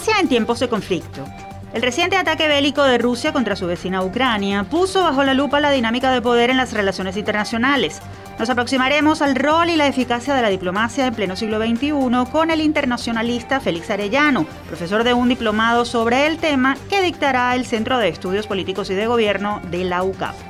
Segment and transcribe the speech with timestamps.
[0.00, 1.26] Diplomacia en tiempos de conflicto.
[1.74, 5.70] El reciente ataque bélico de Rusia contra su vecina Ucrania puso bajo la lupa la
[5.70, 8.00] dinámica de poder en las relaciones internacionales.
[8.38, 11.92] Nos aproximaremos al rol y la eficacia de la diplomacia en pleno siglo XXI
[12.32, 17.66] con el internacionalista Félix Arellano, profesor de un diplomado sobre el tema que dictará el
[17.66, 20.49] Centro de Estudios Políticos y de Gobierno de la UCAP.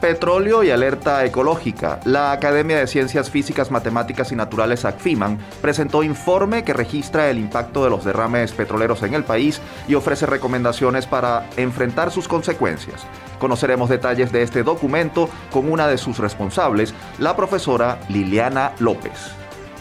[0.00, 2.00] Petróleo y alerta ecológica.
[2.04, 7.82] La Academia de Ciencias Físicas, Matemáticas y Naturales ACFIMAN presentó informe que registra el impacto
[7.82, 13.06] de los derrames petroleros en el país y ofrece recomendaciones para enfrentar sus consecuencias.
[13.38, 19.32] Conoceremos detalles de este documento con una de sus responsables, la profesora Liliana López.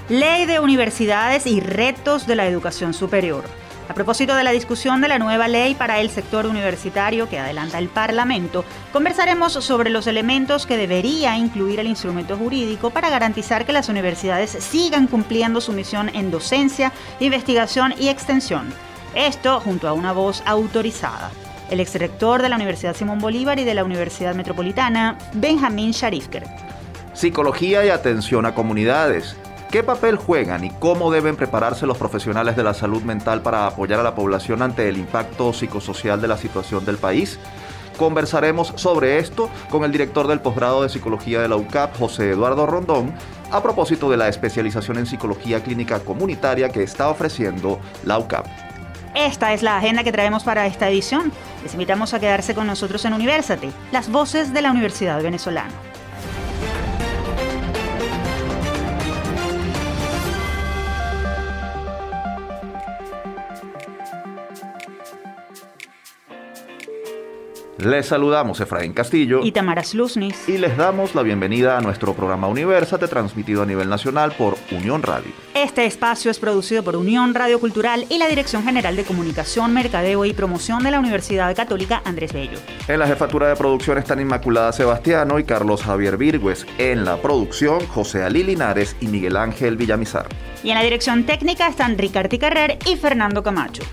[0.08, 3.44] Ley de Universidades y Retos de la Educación Superior.
[3.88, 7.78] A propósito de la discusión de la nueva ley para el sector universitario que adelanta
[7.78, 13.74] el Parlamento, conversaremos sobre los elementos que debería incluir el instrumento jurídico para garantizar que
[13.74, 18.74] las universidades sigan cumpliendo su misión en docencia, investigación y extensión.
[19.14, 21.30] Esto junto a una voz autorizada.
[21.70, 26.44] El exrector de la Universidad Simón Bolívar y de la Universidad Metropolitana, Benjamín Sharifker.
[27.14, 29.36] Psicología y atención a comunidades.
[29.72, 34.00] ¿Qué papel juegan y cómo deben prepararse los profesionales de la salud mental para apoyar
[34.00, 37.40] a la población ante el impacto psicosocial de la situación del país?
[37.98, 42.66] Conversaremos sobre esto con el director del posgrado de psicología de la UCAP, José Eduardo
[42.66, 43.14] Rondón,
[43.52, 48.46] a propósito de la especialización en psicología clínica comunitaria que está ofreciendo la UCAP.
[49.16, 51.32] Esta es la agenda que traemos para esta edición.
[51.64, 55.72] Les invitamos a quedarse con nosotros en Universate, las voces de la Universidad Venezolana.
[67.86, 72.48] Les saludamos Efraín Castillo y Tamara Sluznis y les damos la bienvenida a nuestro programa
[72.48, 75.32] Universate transmitido a nivel nacional por Unión Radio.
[75.54, 80.26] Este espacio es producido por Unión Radio Cultural y la Dirección General de Comunicación, Mercadeo
[80.26, 82.58] y Promoción de la Universidad Católica Andrés Bello.
[82.88, 86.66] En la jefatura de producción están Inmaculada Sebastiano y Carlos Javier Virgües.
[86.80, 90.26] En la producción, José Ali Linares y Miguel Ángel Villamizar.
[90.64, 93.84] Y en la dirección técnica están Ricardo Carrer y Fernando Camacho.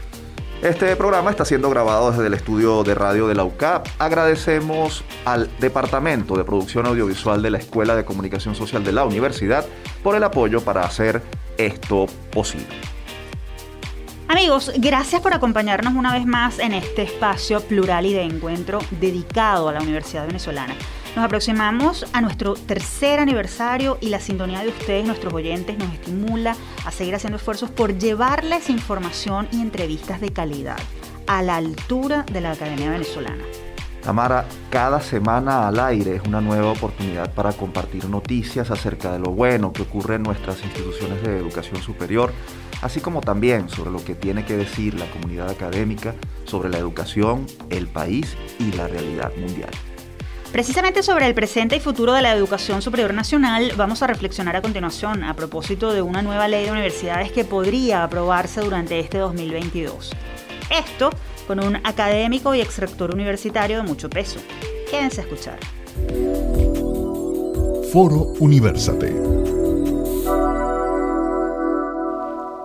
[0.63, 3.85] Este programa está siendo grabado desde el estudio de radio de la UCAP.
[3.99, 9.67] Agradecemos al Departamento de Producción Audiovisual de la Escuela de Comunicación Social de la Universidad
[10.05, 11.21] por el apoyo para hacer
[11.59, 12.69] esto posible.
[14.29, 19.69] Amigos, gracias por acompañarnos una vez más en este espacio plural y de encuentro dedicado
[19.69, 20.77] a la Universidad Venezolana.
[21.15, 26.57] Nos aproximamos a nuestro tercer aniversario y la sintonía de ustedes, nuestros oyentes, nos estimula
[26.87, 30.79] a seguir haciendo esfuerzos por llevarles información y entrevistas de calidad
[31.27, 33.45] a la altura de la Academia Venezolana.
[34.03, 39.33] Tamara, cada semana al aire es una nueva oportunidad para compartir noticias acerca de lo
[39.33, 42.33] bueno que ocurre en nuestras instituciones de educación superior,
[42.81, 46.15] así como también sobre lo que tiene que decir la comunidad académica
[46.47, 49.71] sobre la educación, el país y la realidad mundial.
[50.53, 54.61] Precisamente sobre el presente y futuro de la educación superior nacional vamos a reflexionar a
[54.61, 60.13] continuación a propósito de una nueva ley de universidades que podría aprobarse durante este 2022.
[60.71, 61.09] Esto
[61.47, 64.41] con un académico y exrector universitario de mucho peso.
[64.91, 65.59] Quédense a escuchar.
[67.91, 69.43] Foro Universate.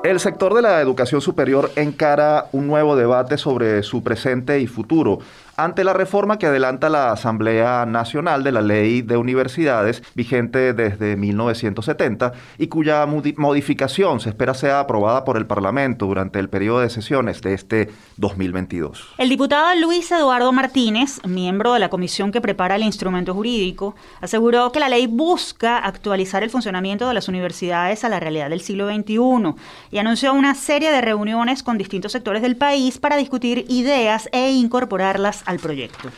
[0.04, 5.20] El sector de la educación superior encara un nuevo debate sobre su presente y futuro
[5.58, 11.18] ante la reforma que adelanta la Asamblea Nacional de la Ley de Universidades, vigente desde
[11.18, 16.92] 1970, y cuya modificación se espera sea aprobada por el Parlamento durante el periodo de
[16.92, 19.16] sesiones de este 2022.
[19.18, 24.72] El diputado Luis Eduardo Martínez, miembro de la comisión que prepara el instrumento jurídico, aseguró
[24.72, 28.94] que la ley busca actualizar el funcionamiento de las universidades a la realidad del siglo
[28.94, 29.56] XXI
[29.90, 34.52] y anunció una serie de reuniones con distintos sectores del país para discutir ideas e
[34.52, 36.10] incorporarlas al proyecto.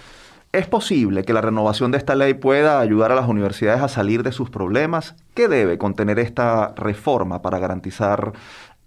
[0.52, 4.24] ¿Es posible que la renovación de esta ley pueda ayudar a las universidades a salir
[4.24, 5.16] de sus problemas?
[5.36, 8.34] ¿Qué debe contener esta reforma para garantizar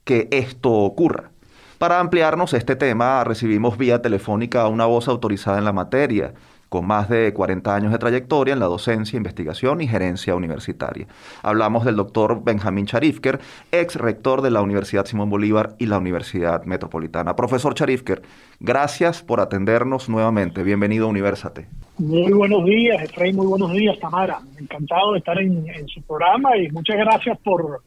[0.04, 1.30] que esto ocurra?
[1.78, 6.34] Para ampliarnos este tema, recibimos vía telefónica a una voz autorizada en la materia,
[6.72, 11.06] con más de 40 años de trayectoria en la docencia, investigación y gerencia universitaria.
[11.42, 13.40] Hablamos del doctor Benjamín Charifker,
[13.70, 17.36] ex rector de la Universidad Simón Bolívar y la Universidad Metropolitana.
[17.36, 18.22] Profesor Charifker,
[18.58, 20.62] gracias por atendernos nuevamente.
[20.62, 21.66] Bienvenido a Universate.
[21.98, 24.40] Muy buenos días, Efraín, muy buenos días, Tamara.
[24.58, 27.82] Encantado de estar en, su programa y muchas gracias por,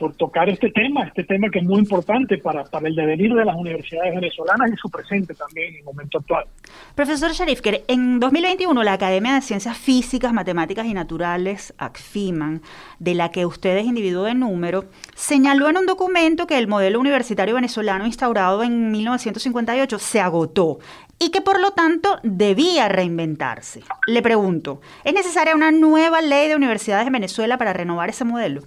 [0.00, 3.54] por tocar este tema, este tema que es muy importante para, el devenir de las
[3.54, 6.46] universidades venezolanas y su presente también en el momento actual.
[6.94, 12.62] Profesor Sharifker, en 2021 la Academia de Ciencias Físicas, Matemáticas y Naturales, ACFIMAN,
[12.98, 16.98] de la que usted es individuo de número, señaló en un documento que el modelo
[16.98, 20.78] universitario venezolano instaurado en 1958 se agotó
[21.18, 23.82] y que por lo tanto debía reinventarse.
[24.06, 28.62] Le pregunto, ¿es necesaria una nueva ley de universidades en Venezuela para renovar ese modelo?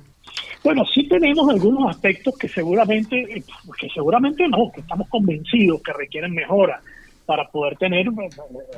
[0.63, 3.43] Bueno, sí tenemos algunos aspectos que seguramente, eh,
[3.77, 6.79] que seguramente no, que estamos convencidos que requieren mejora
[7.25, 8.29] para poder tener eh,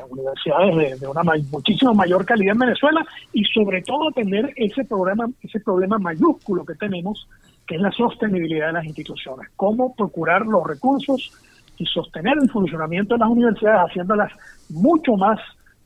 [0.10, 1.22] universidades de, una
[1.52, 6.74] muchísima mayor calidad en Venezuela y sobre todo atender ese problema, ese problema mayúsculo que
[6.74, 7.28] tenemos,
[7.68, 9.50] que es la sostenibilidad de las instituciones.
[9.56, 11.32] Cómo procurar los recursos
[11.78, 14.32] y sostener el funcionamiento de las universidades haciéndolas
[14.70, 15.40] mucho más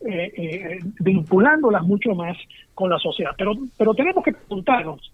[0.06, 2.38] eh, vinculándolas mucho más
[2.74, 3.31] con la sociedad.
[3.38, 5.12] Pero, pero tenemos que preguntarnos,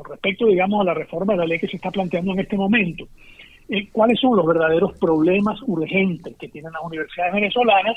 [0.00, 2.56] con respecto, digamos, a la reforma de la ley que se está planteando en este
[2.56, 3.06] momento.
[3.68, 7.96] Eh, ¿Cuáles son los verdaderos problemas urgentes que tienen las universidades venezolanas?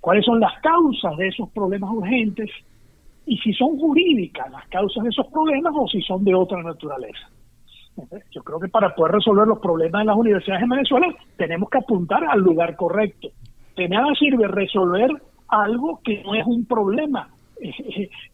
[0.00, 2.50] ¿Cuáles son las causas de esos problemas urgentes?
[3.26, 7.28] Y si son jurídicas las causas de esos problemas o si son de otra naturaleza.
[8.30, 11.78] Yo creo que para poder resolver los problemas de las universidades en Venezuela tenemos que
[11.78, 13.28] apuntar al lugar correcto.
[13.76, 15.10] De nada sirve resolver
[15.48, 17.28] algo que no es un problema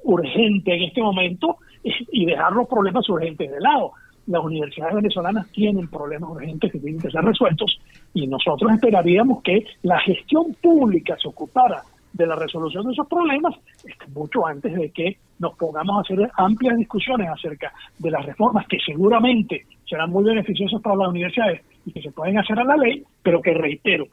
[0.05, 3.93] urgente en este momento y dejar los problemas urgentes de lado.
[4.27, 7.79] Las universidades venezolanas tienen problemas urgentes que tienen que ser resueltos
[8.13, 11.83] y nosotros esperaríamos que la gestión pública se ocupara
[12.13, 16.31] de la resolución de esos problemas este, mucho antes de que nos pongamos a hacer
[16.37, 21.93] amplias discusiones acerca de las reformas que seguramente serán muy beneficiosas para las universidades y
[21.93, 24.07] que se pueden hacer a la ley, pero que reitero,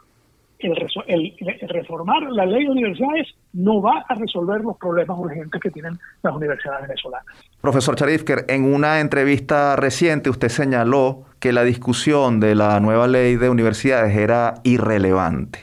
[0.68, 1.36] el,
[1.68, 6.36] reformar la ley de universidades no va a resolver los problemas urgentes que tienen las
[6.36, 7.26] universidades venezolanas.
[7.62, 13.36] Profesor Charifker, en una entrevista reciente usted señaló que la discusión de la nueva ley
[13.36, 15.60] de universidades era irrelevante.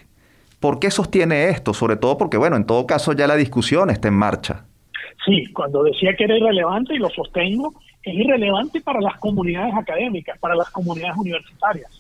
[0.61, 1.73] ¿Por qué sostiene esto?
[1.73, 4.65] Sobre todo porque, bueno, en todo caso ya la discusión está en marcha.
[5.25, 10.39] Sí, cuando decía que era irrelevante, y lo sostengo, es irrelevante para las comunidades académicas,
[10.39, 12.00] para las comunidades universitarias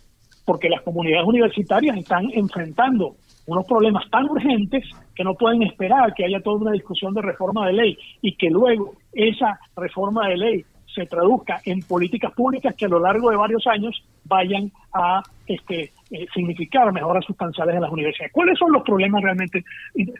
[0.51, 3.15] porque las comunidades universitarias están enfrentando
[3.47, 7.69] unos problemas tan urgentes que no pueden esperar que haya toda una discusión de reforma
[7.69, 12.87] de ley y que luego esa reforma de ley se traduzca en políticas públicas que
[12.87, 17.93] a lo largo de varios años vayan a este, eh, significar mejoras sustanciales en las
[17.93, 18.33] universidades.
[18.33, 19.63] ¿Cuáles son los problemas realmente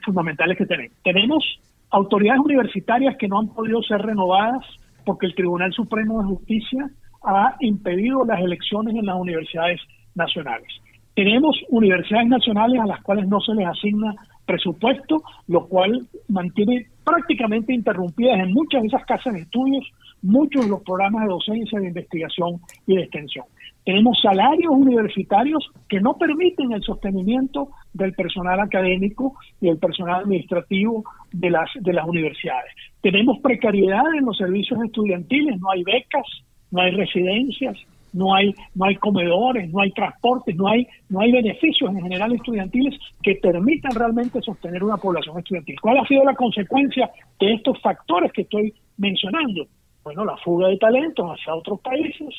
[0.05, 0.93] fundamentales que tenemos?
[1.03, 1.61] Tenemos
[1.91, 4.65] autoridades universitarias que no han podido ser renovadas
[5.05, 6.89] porque el Tribunal Supremo de Justicia
[7.25, 9.81] ha impedido las elecciones en las universidades
[10.15, 10.69] nacionales.
[11.15, 14.15] Tenemos universidades nacionales a las cuales no se les asigna
[14.47, 19.85] presupuesto, lo cual mantiene prácticamente interrumpidas en muchas de esas casas de estudios
[20.23, 23.45] muchos de los programas de docencia, de investigación y de extensión.
[23.85, 31.05] Tenemos salarios universitarios que no permiten el sostenimiento del personal académico y el personal administrativo
[31.33, 32.73] de las, de las universidades.
[33.01, 36.27] Tenemos precariedad en los servicios estudiantiles, no hay becas,
[36.71, 37.79] no hay residencias,
[38.13, 42.33] no hay, no hay comedores, no hay transportes, no hay, no hay beneficios en general
[42.33, 45.81] estudiantiles que permitan realmente sostener una población estudiantil.
[45.81, 49.67] ¿Cuál ha sido la consecuencia de estos factores que estoy mencionando?
[50.03, 52.35] Bueno, la fuga de talentos hacia otros países,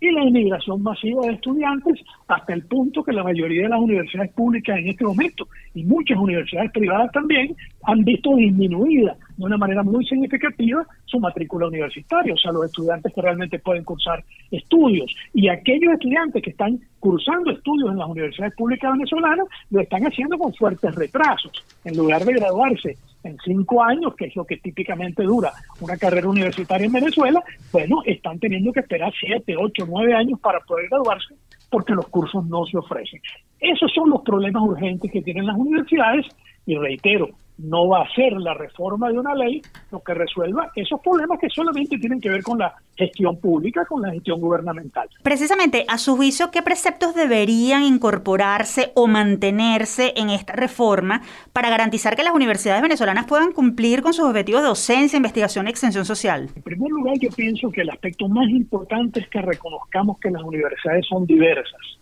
[0.00, 4.32] y la inmigración masiva de estudiantes hasta el punto que la mayoría de las universidades
[4.32, 7.54] públicas en este momento y muchas universidades privadas también
[7.84, 13.12] han visto disminuida de una manera muy significativa su matrícula universitaria, o sea, los estudiantes
[13.14, 18.54] que realmente pueden cursar estudios y aquellos estudiantes que están cursando estudios en las universidades
[18.54, 21.52] públicas venezolanas lo están haciendo con fuertes retrasos.
[21.84, 26.28] En lugar de graduarse en cinco años, que es lo que típicamente dura una carrera
[26.28, 31.34] universitaria en Venezuela, bueno, están teniendo que esperar siete, ocho, nueve años para poder graduarse
[31.70, 33.20] porque los cursos no se ofrecen.
[33.60, 36.26] Esos son los problemas urgentes que tienen las universidades
[36.66, 37.28] y reitero,
[37.62, 41.48] no va a ser la reforma de una ley lo que resuelva esos problemas que
[41.48, 45.08] solamente tienen que ver con la gestión pública, con la gestión gubernamental.
[45.22, 52.16] Precisamente, a su juicio, ¿qué preceptos deberían incorporarse o mantenerse en esta reforma para garantizar
[52.16, 56.48] que las universidades venezolanas puedan cumplir con sus objetivos de docencia, investigación y extensión social?
[56.54, 60.42] En primer lugar, yo pienso que el aspecto más importante es que reconozcamos que las
[60.42, 61.99] universidades son diversas.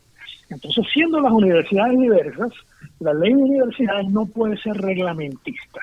[0.50, 2.52] Entonces, siendo las universidades diversas,
[3.00, 5.80] la ley de universidades no puede ser reglamentista.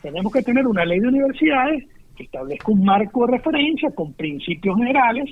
[0.00, 1.84] Tenemos que tener una ley de universidades
[2.16, 5.30] que establezca un marco de referencia con principios generales,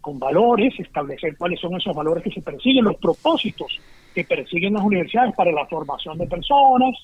[0.00, 3.80] con valores, establecer cuáles son esos valores que se persiguen, los propósitos
[4.14, 6.94] que persiguen las universidades para la formación de personas,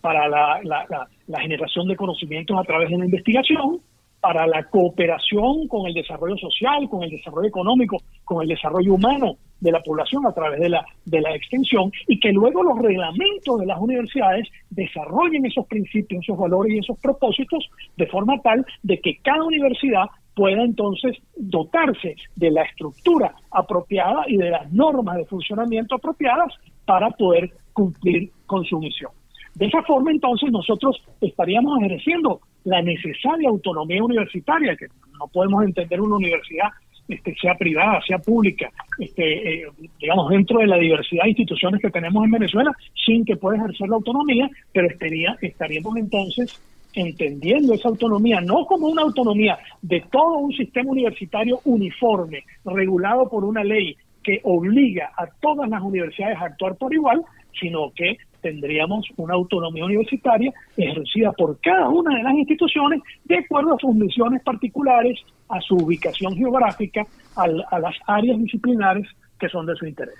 [0.00, 1.08] para la,
[1.40, 3.80] generación de conocimientos a través de la investigación,
[4.20, 9.36] para la cooperación con el desarrollo social, con el desarrollo económico, con el desarrollo humano
[9.60, 13.58] de la población a través de la, de la extensión y que luego los reglamentos
[13.58, 19.00] de las universidades desarrollen esos principios, esos valores y esos propósitos de forma tal de
[19.00, 25.24] que cada universidad pueda entonces dotarse de la estructura apropiada y de las normas de
[25.24, 26.52] funcionamiento apropiadas
[26.84, 29.10] para poder cumplir con su misión.
[29.54, 34.86] De esa forma, entonces, nosotros estaríamos ejerciendo la necesaria autonomía universitaria, que
[35.18, 36.68] no podemos entender una universidad,
[37.08, 39.66] este, sea privada, sea pública, este, eh,
[40.00, 42.72] digamos, dentro de la diversidad de instituciones que tenemos en Venezuela,
[43.04, 46.60] sin que pueda ejercer la autonomía, pero estaría, estaríamos entonces
[46.92, 53.44] entendiendo esa autonomía no como una autonomía de todo un sistema universitario uniforme, regulado por
[53.44, 57.22] una ley que obliga a todas las universidades a actuar por igual,
[57.60, 58.16] sino que
[58.46, 63.92] tendríamos una autonomía universitaria ejercida por cada una de las instituciones de acuerdo a sus
[63.92, 69.04] misiones particulares, a su ubicación geográfica, a, las áreas disciplinares
[69.40, 70.14] que son de su interés.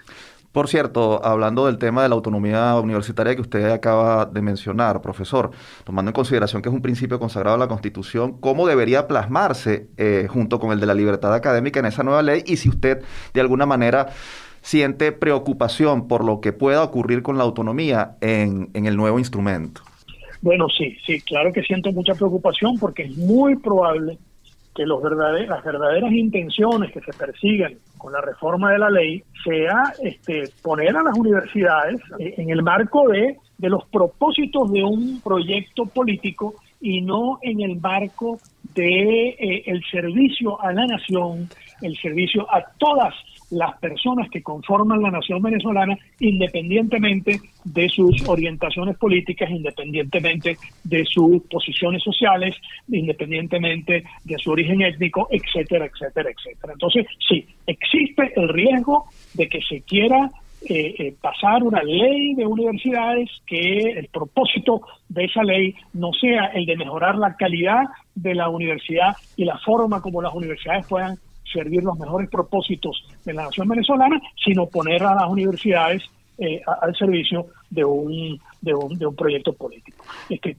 [0.51, 5.53] Por cierto, hablando del tema de la autonomía universitaria que usted acaba de mencionar, profesor,
[5.85, 10.27] tomando en consideración que es un principio consagrado en la Constitución, ¿cómo debería plasmarse eh,
[10.29, 12.43] junto con el de la libertad académica en esa nueva ley?
[12.45, 13.05] Y si usted
[13.35, 14.09] de alguna manera
[14.67, 19.83] siente preocupación por lo que pueda ocurrir con la autonomía en, el nuevo instrumento.
[20.43, 24.19] Bueno, sí, sí, claro que siento mucha preocupación porque es muy probable
[24.75, 29.95] que los las verdaderas intenciones que se persigan con la reforma de la ley sea
[30.03, 35.87] este, poner a las universidades en el marco de, de los propósitos de un proyecto
[35.87, 38.41] político y no en el marco
[38.75, 41.49] de eh, el servicio a la nación,
[41.83, 43.15] el servicio a todas
[43.51, 51.43] las personas que conforman la nación venezolana, independientemente de sus orientaciones políticas, independientemente de sus
[51.45, 52.57] posiciones sociales,
[52.89, 56.73] independientemente de su origen étnico, etcétera, etcétera, etcétera.
[56.73, 60.31] Entonces, sí, existe el riesgo de que se quiera
[60.69, 66.47] eh, eh, pasar una ley de universidades que el propósito de esa ley no sea
[66.47, 67.85] el de mejorar la calidad
[68.15, 71.19] de la universidad y la forma como las universidades puedan
[71.53, 76.03] servir los mejores propósitos de la nación venezolana, sino poner a las universidades
[76.39, 80.05] eh, al servicio de un, de un, de un proyecto político.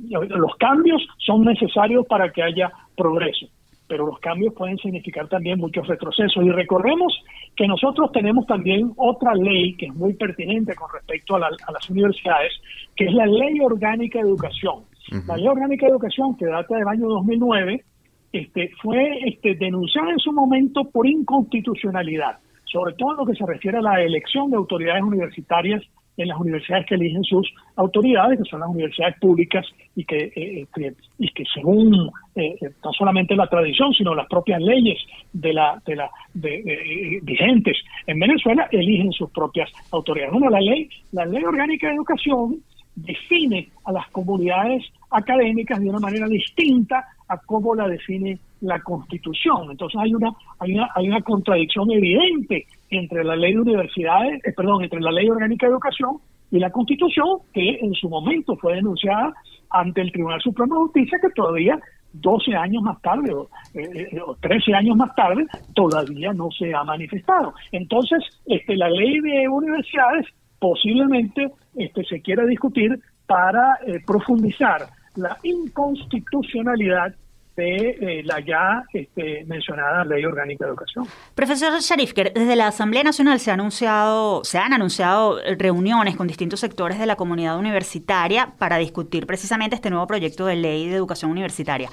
[0.09, 3.45] los cambios son necesarios para que haya progreso,
[3.87, 6.43] pero los cambios pueden significar también muchos retrocesos.
[6.43, 7.13] Y recordemos
[7.55, 12.53] que nosotros tenemos también otra ley que es muy pertinente con respecto a, las universidades,
[12.95, 14.83] que es la Ley Orgánica de Educación.
[15.27, 17.83] La Ley Orgánica de Educación, que data del año 2009,
[18.31, 23.45] este, fue este, denunciada en su momento por inconstitucionalidad, sobre todo en lo que se
[23.45, 25.83] refiere a la elección de autoridades universitarias
[26.17, 29.65] en las universidades que eligen sus autoridades, que son las universidades públicas
[29.95, 34.27] y que, eh, este, y que según eh, eh, no solamente la tradición, sino las
[34.27, 34.97] propias leyes
[35.31, 40.33] de la, de la de, vigentes en Venezuela eligen sus propias autoridades.
[40.33, 42.57] Bueno, la ley, la ley orgánica de educación
[42.97, 49.69] define a las comunidades académicas de una manera distinta a cómo la define la Constitución.
[49.69, 54.53] Entonces hay una hay una, hay una contradicción evidente entre la ley de universidades, eh,
[54.55, 56.17] perdón, entre la ley orgánica de educación
[56.49, 59.33] y la Constitución que en su momento fue denunciada
[59.69, 61.79] ante el Tribunal Supremo de Justicia que todavía
[62.13, 66.73] 12 años más tarde o, eh, eh, o 13 años más tarde todavía no se
[66.73, 67.53] ha manifestado.
[67.71, 70.25] Entonces, este, la ley de universidades
[70.59, 77.13] posiblemente este, se quiera discutir para eh, profundizar la inconstitucionalidad
[77.55, 81.05] de eh, la ya este, mencionada Ley Orgánica de Educación.
[81.33, 86.59] Profesor Sharifker, desde la Asamblea Nacional se, ha anunciado, se han anunciado reuniones con distintos
[86.59, 91.31] sectores de la comunidad universitaria para discutir precisamente este nuevo proyecto de ley de educación
[91.31, 91.89] universitaria.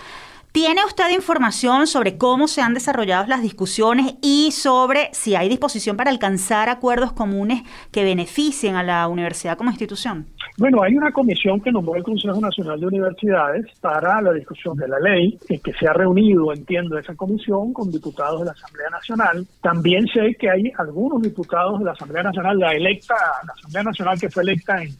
[0.54, 5.96] ¿Tiene usted información sobre cómo se han desarrollado las discusiones y sobre si hay disposición
[5.96, 10.26] para alcanzar acuerdos comunes que beneficien a la universidad como institución?
[10.56, 14.86] Bueno, hay una comisión que nombró el Consejo Nacional de Universidades para la discusión de
[14.86, 19.44] la ley, que se ha reunido, entiendo, esa comisión con diputados de la Asamblea Nacional.
[19.60, 24.20] También sé que hay algunos diputados de la Asamblea Nacional, la electa, la Asamblea Nacional
[24.20, 24.90] que fue electa en,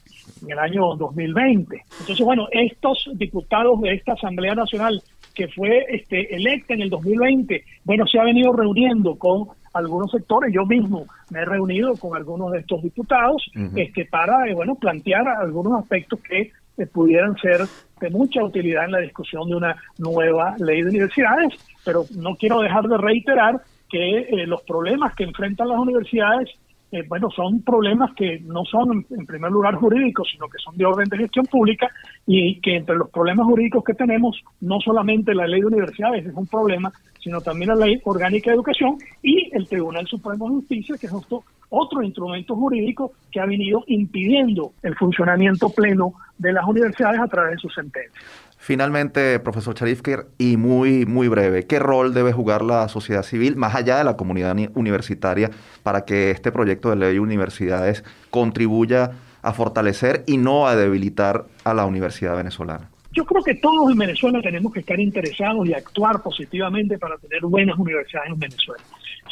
[0.42, 1.84] en el año 2020.
[2.00, 5.00] Entonces, bueno, estos diputados de esta Asamblea Nacional
[5.34, 10.54] que fue este, electa en el 2020, bueno, se ha venido reuniendo con algunos sectores,
[10.54, 15.26] yo mismo me he reunido con algunos de estos diputados este, para, eh, bueno, plantear
[15.26, 17.62] algunos aspectos que eh, pudieran ser
[18.00, 22.60] de mucha utilidad en la discusión de una nueva ley de universidades, pero no quiero
[22.60, 23.60] dejar de reiterar
[23.90, 26.50] que eh, los problemas que enfrentan las universidades
[26.92, 30.84] eh, bueno, son problemas que no son en primer lugar jurídicos, sino que son de
[30.84, 31.90] orden de gestión pública
[32.26, 36.34] y que entre los problemas jurídicos que tenemos, no solamente la ley de universidades es
[36.34, 40.96] un problema, sino también la ley orgánica de educación y el Tribunal Supremo de Justicia,
[41.00, 46.64] que es otro, otro instrumento jurídico que ha venido impidiendo el funcionamiento pleno de las
[46.64, 48.22] universidades a través de sus sentencias.
[48.64, 53.75] Finalmente, profesor Charifker, y muy, muy breve, ¿qué rol debe jugar la sociedad civil, más
[53.75, 55.50] allá de la comunidad universitaria,
[55.83, 59.11] para que este proyecto de ley de universidades contribuya
[59.42, 62.88] a fortalecer y no a debilitar a la universidad venezolana?
[63.12, 67.42] Yo creo que todos en Venezuela tenemos que estar interesados y actuar positivamente para tener
[67.42, 68.83] buenas universidades en Venezuela.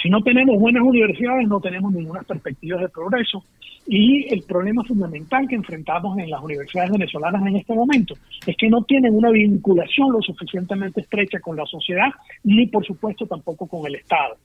[0.01, 3.45] Si no tenemos buenas universidades, no tenemos ninguna perspectiva de progreso
[3.87, 8.15] y el problema fundamental que enfrentamos en las universidades venezolanas en este momento
[8.47, 12.11] es que no tienen una vinculación lo suficientemente estrecha con la sociedad,
[12.45, 14.37] ni por supuesto tampoco con el Estado.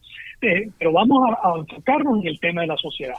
[0.42, 3.16] Eh, pero vamos a, enfocarnos en el tema de la sociedad.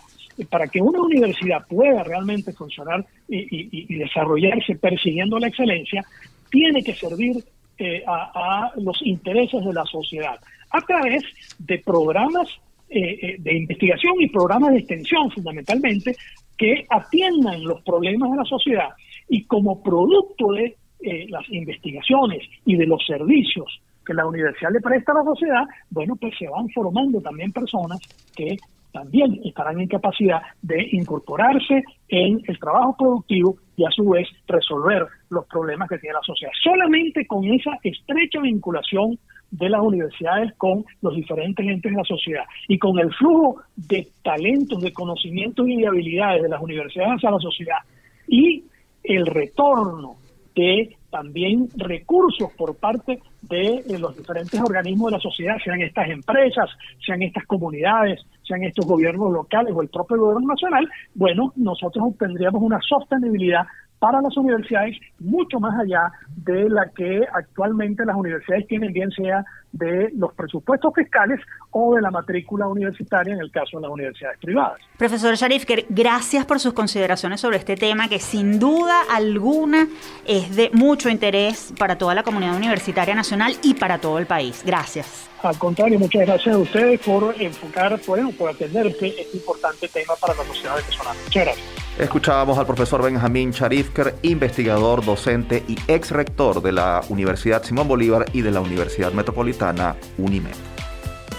[0.51, 6.05] Para que una universidad pueda realmente funcionar y, desarrollarse persiguiendo la excelencia,
[6.51, 7.37] tiene que servir
[7.79, 10.39] eh, a los intereses de la sociedad
[10.71, 11.23] a través
[11.59, 12.49] de programas
[12.91, 16.17] eh, eh, de investigación y programas de extensión fundamentalmente
[16.57, 18.89] que atiendan los problemas de la sociedad
[19.29, 24.81] y como producto de eh, las investigaciones y de los servicios que la universidad le
[24.81, 28.01] presta a la sociedad, bueno, pues se van formando también personas
[28.35, 28.57] que
[28.93, 35.07] también estarán en capacidad de incorporarse en el trabajo productivo y a su vez resolver
[35.31, 36.53] los problemas que tiene la sociedad.
[36.63, 39.19] Solamente con esa estrecha vinculación
[39.51, 44.09] de las universidades con los diferentes entes de la sociedad y con el flujo de
[44.23, 47.79] talentos, de conocimientos y de habilidades de las universidades hacia la sociedad
[48.27, 48.65] y
[49.03, 50.17] el retorno
[50.55, 56.69] de también recursos por parte de los diferentes organismos de la sociedad, sean estas empresas,
[57.05, 62.63] sean estas comunidades, sean estos gobiernos locales o el propio gobierno nacional, bueno, nosotros obtendríamos
[62.63, 63.67] una sostenibilidad
[63.99, 69.45] para las universidades mucho más allá de la que actualmente las universidades tienen, bien sea
[69.73, 74.39] de los presupuestos fiscales o de la matrícula universitaria en el caso de las universidades
[74.39, 74.81] privadas.
[74.97, 79.87] Profesor Sharif, gracias por sus consideraciones sobre este tema que sin duda alguna
[80.27, 84.63] es de mucho interés para toda la comunidad universitaria nacional y para todo el país.
[84.65, 85.29] Gracias.
[85.43, 90.15] Al contrario, muchas gracias a ustedes por enfocar, por, por atender este, este importante tema
[90.21, 91.21] para la sociedad venezolana.
[91.25, 91.89] Muchas gracias.
[91.99, 98.27] Escuchábamos al profesor Benjamín Charifker, investigador, docente y ex rector de la Universidad Simón Bolívar
[98.33, 99.58] y de la Universidad Metropolitana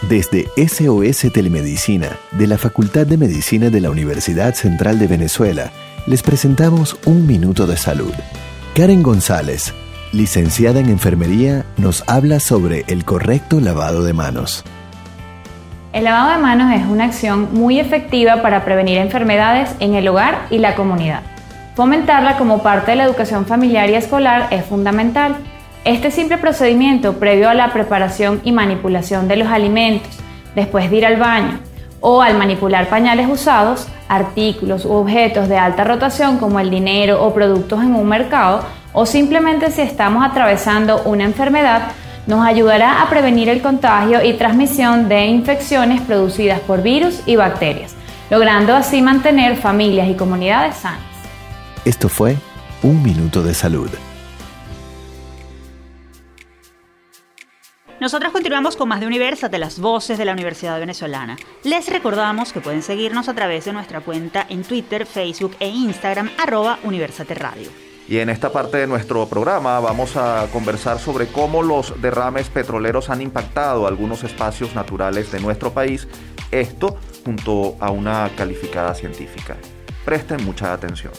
[0.09, 5.71] Desde SOS Telemedicina, de la Facultad de Medicina de la Universidad Central de Venezuela,
[6.07, 8.13] les presentamos Un Minuto de Salud.
[8.75, 9.73] Karen González,
[10.13, 14.63] licenciada en Enfermería, nos habla sobre el correcto lavado de manos.
[15.91, 20.45] El lavado de manos es una acción muy efectiva para prevenir enfermedades en el hogar
[20.49, 21.23] y la comunidad.
[21.75, 25.37] Fomentarla como parte de la educación familiar y escolar es fundamental.
[25.85, 30.11] Este simple procedimiento previo a la preparación y manipulación de los alimentos,
[30.53, 31.59] después de ir al baño
[32.01, 37.33] o al manipular pañales usados, artículos u objetos de alta rotación como el dinero o
[37.33, 38.61] productos en un mercado,
[38.93, 41.91] o simplemente si estamos atravesando una enfermedad,
[42.27, 47.95] nos ayudará a prevenir el contagio y transmisión de infecciones producidas por virus y bacterias,
[48.29, 51.01] logrando así mantener familias y comunidades sanas.
[51.85, 52.35] Esto fue
[52.83, 53.89] Un Minuto de Salud.
[57.99, 61.35] Nosotros continuamos con más de Universate, las voces de la Universidad Venezolana.
[61.65, 66.29] Les recordamos que pueden seguirnos a través de nuestra cuenta en Twitter, Facebook e Instagram,
[66.41, 67.69] arroba Universate Radio.
[68.07, 73.09] Y en esta parte de nuestro programa vamos a conversar sobre cómo los derrames petroleros
[73.09, 76.07] han impactado algunos espacios naturales de nuestro país,
[76.51, 79.57] esto junto a una calificada científica.
[80.05, 81.11] Presten mucha atención.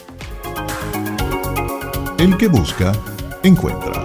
[2.17, 2.91] El que busca,
[3.43, 4.03] encuentra.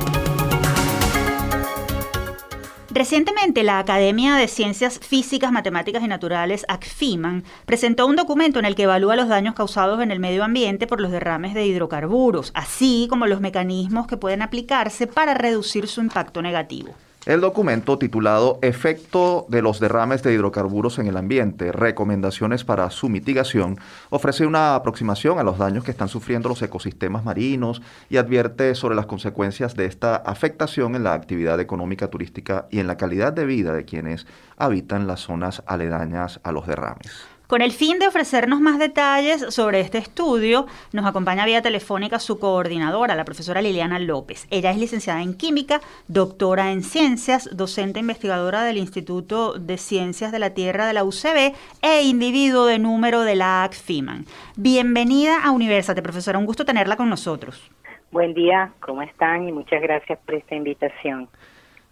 [2.96, 8.74] Recientemente, la Academia de Ciencias Físicas, Matemáticas y Naturales, ACFIMAN, presentó un documento en el
[8.74, 13.06] que evalúa los daños causados en el medio ambiente por los derrames de hidrocarburos, así
[13.10, 16.94] como los mecanismos que pueden aplicarse para reducir su impacto negativo.
[17.26, 23.08] El documento titulado Efecto de los derrames de hidrocarburos en el ambiente, recomendaciones para su
[23.08, 28.76] mitigación, ofrece una aproximación a los daños que están sufriendo los ecosistemas marinos y advierte
[28.76, 33.32] sobre las consecuencias de esta afectación en la actividad económica turística y en la calidad
[33.32, 34.24] de vida de quienes
[34.56, 37.35] habitan las zonas aledañas a los derrames.
[37.46, 42.40] Con el fin de ofrecernos más detalles sobre este estudio, nos acompaña vía telefónica su
[42.40, 44.48] coordinadora, la profesora Liliana López.
[44.50, 50.40] Ella es licenciada en Química, doctora en Ciencias, docente investigadora del Instituto de Ciencias de
[50.40, 54.24] la Tierra de la UCB e individuo de número de la ACFIMAN.
[54.56, 56.40] Bienvenida a Universate, profesora.
[56.40, 57.70] Un gusto tenerla con nosotros.
[58.10, 59.48] Buen día, ¿cómo están?
[59.48, 61.28] Y muchas gracias por esta invitación.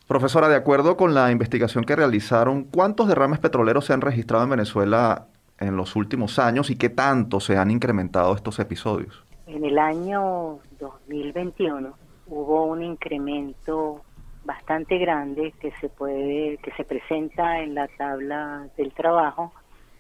[0.09, 4.51] Profesora, de acuerdo con la investigación que realizaron, ¿cuántos derrames petroleros se han registrado en
[4.51, 5.29] Venezuela
[5.67, 9.25] en los últimos años y qué tanto se han incrementado estos episodios?
[9.47, 11.95] En el año 2021
[12.27, 14.03] hubo un incremento
[14.45, 19.53] bastante grande que se puede que se presenta en la tabla del trabajo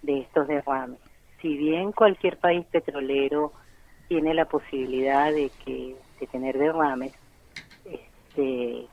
[0.03, 1.01] de estos derrames.
[1.41, 3.53] Si bien cualquier país petrolero
[4.09, 7.13] tiene la posibilidad de que de tener derrames
[7.85, 8.87] este,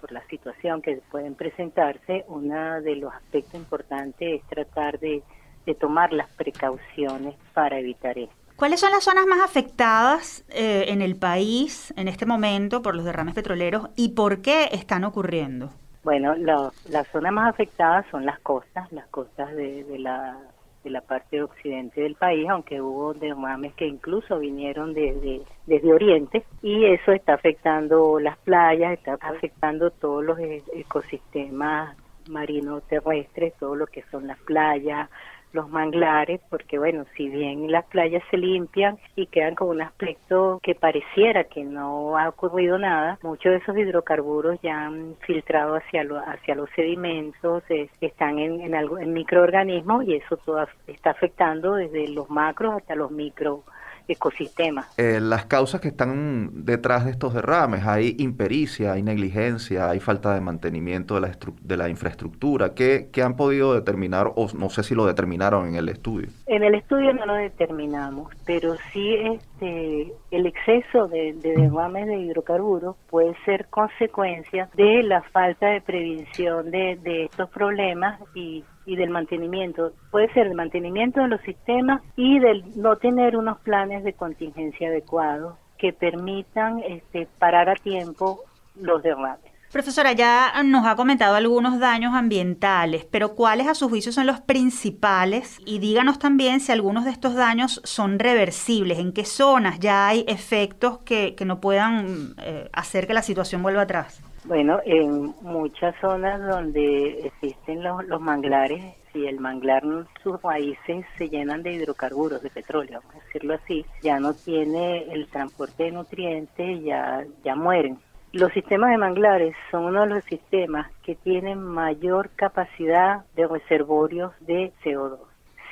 [0.00, 5.22] por, la situación que pueden presentarse, uno de los aspectos importantes es tratar de
[5.70, 8.34] de tomar las precauciones para evitar esto.
[8.56, 13.04] ¿Cuáles son las zonas más afectadas eh, en el país en este momento por los
[13.04, 15.70] derrames petroleros y por qué están ocurriendo?
[16.02, 20.36] Bueno, las zonas más afectadas son las costas, las costas de, la,
[20.82, 26.44] de la parte occidente del país, aunque hubo derrames que incluso vinieron desde, desde Oriente,
[26.62, 31.96] y eso está afectando las playas, está afectando todos los e, ecosistemas
[32.28, 35.08] marino terrestres, todo lo que son las playas,
[35.52, 40.60] los manglares, porque bueno, si bien las playas se limpian y quedan con un aspecto
[40.62, 46.02] que pareciera que no ha ocurrido nada, muchos de esos hidrocarburos ya han filtrado hacia,
[46.26, 47.62] hacia los sedimentos,
[48.00, 52.94] están en, en, algo, en microorganismos y eso todo está afectando desde los macros hasta
[52.94, 53.64] los micro
[54.12, 54.86] ecosistema.
[54.96, 60.34] Eh, las causas que están detrás de estos derrames, hay impericia, hay negligencia, hay falta
[60.34, 62.74] de mantenimiento de la, de la infraestructura.
[62.74, 66.28] ¿Qué, ¿Qué, han podido determinar o no sé si lo determinaron en el estudio?
[66.46, 72.18] En el estudio no lo determinamos, pero sí este, el exceso de, de derrames de
[72.18, 78.96] hidrocarburos puede ser consecuencia de la falta de prevención de, de estos problemas y y
[78.96, 79.92] del mantenimiento.
[80.10, 84.88] Puede ser el mantenimiento de los sistemas y del no tener unos planes de contingencia
[84.88, 88.40] adecuados que permitan este, parar a tiempo
[88.80, 89.50] los derrames.
[89.72, 94.40] Profesora, ya nos ha comentado algunos daños ambientales, pero ¿cuáles a su juicio son los
[94.40, 95.58] principales?
[95.64, 100.24] Y díganos también si algunos de estos daños son reversibles, en qué zonas ya hay
[100.26, 104.20] efectos que, que no puedan eh, hacer que la situación vuelva atrás.
[104.44, 109.82] Bueno, en muchas zonas donde existen los, manglares, si el manglar,
[110.22, 115.12] sus raíces se llenan de hidrocarburos, de petróleo, vamos a decirlo así, ya no tiene
[115.12, 117.98] el transporte de nutrientes, ya, ya mueren.
[118.32, 124.32] Los sistemas de manglares son uno de los sistemas que tienen mayor capacidad de reservorios
[124.40, 125.18] de CO2.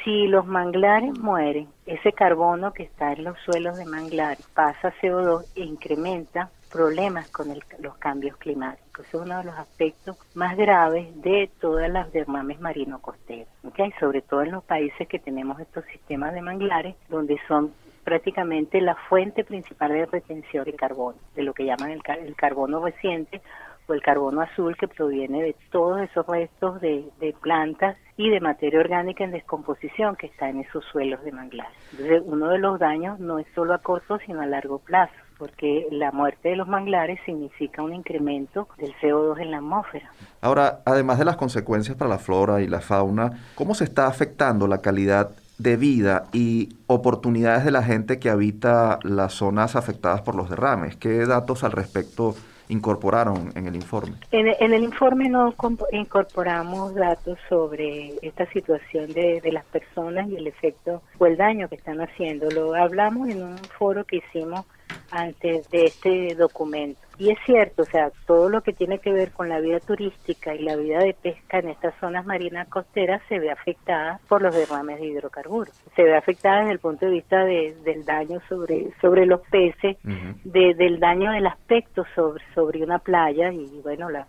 [0.05, 4.95] Si los manglares mueren, ese carbono que está en los suelos de manglares pasa a
[5.01, 7.49] CO2 e incrementa problemas con
[7.81, 9.07] los cambios climáticos.
[9.07, 13.93] Es uno de los aspectos más graves de todas las derrames marino costeros, ¿okay?
[14.01, 17.73] sobre todo en los países que tenemos estos sistemas de manglares, donde son
[18.05, 22.85] prácticamente la fuente principal de retención de carbono, de lo que llaman el, el carbono
[22.85, 23.43] reciente
[23.87, 27.11] o el carbono azul que proviene de todos esos restos de,
[27.43, 31.77] plantas y de materia orgánica en descomposición que está en esos suelos de manglares.
[31.93, 35.87] Entonces, uno de los daños no es solo a corto, sino a largo plazo porque
[35.91, 40.11] la muerte de los manglares significa un incremento del CO2 en la atmósfera.
[40.41, 44.67] Ahora, además de las consecuencias para la flora y la fauna, ¿cómo se está afectando
[44.67, 50.35] la calidad de vida y oportunidades de la gente que habita las zonas afectadas por
[50.35, 50.97] los derrames?
[50.97, 52.35] ¿Qué datos al respecto
[52.69, 54.17] incorporaron en el informe?
[54.31, 55.55] En, el informe no
[55.93, 61.77] incorporamos datos sobre esta situación de, las personas y el efecto o el daño que
[61.77, 62.51] están haciendo.
[62.51, 64.67] Lo hablamos en un foro que hicimos
[65.11, 67.01] antes de este documento.
[67.19, 70.55] Y es cierto, o sea, todo lo que tiene que ver con la vida turística
[70.55, 74.55] y la vida de pesca en estas zonas marinas costeras se ve afectada por los
[74.55, 75.75] derrames de hidrocarburos.
[75.97, 79.97] Se ve afectada desde el punto de vista de, del daño sobre, sobre los peces,
[80.45, 84.29] de, del daño del aspecto sobre, sobre una playa y bueno, la,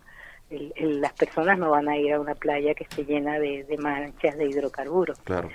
[0.50, 4.36] las personas no van a ir a una playa que esté llena de, de manchas
[4.36, 5.20] de hidrocarburos.
[5.20, 5.48] Claro.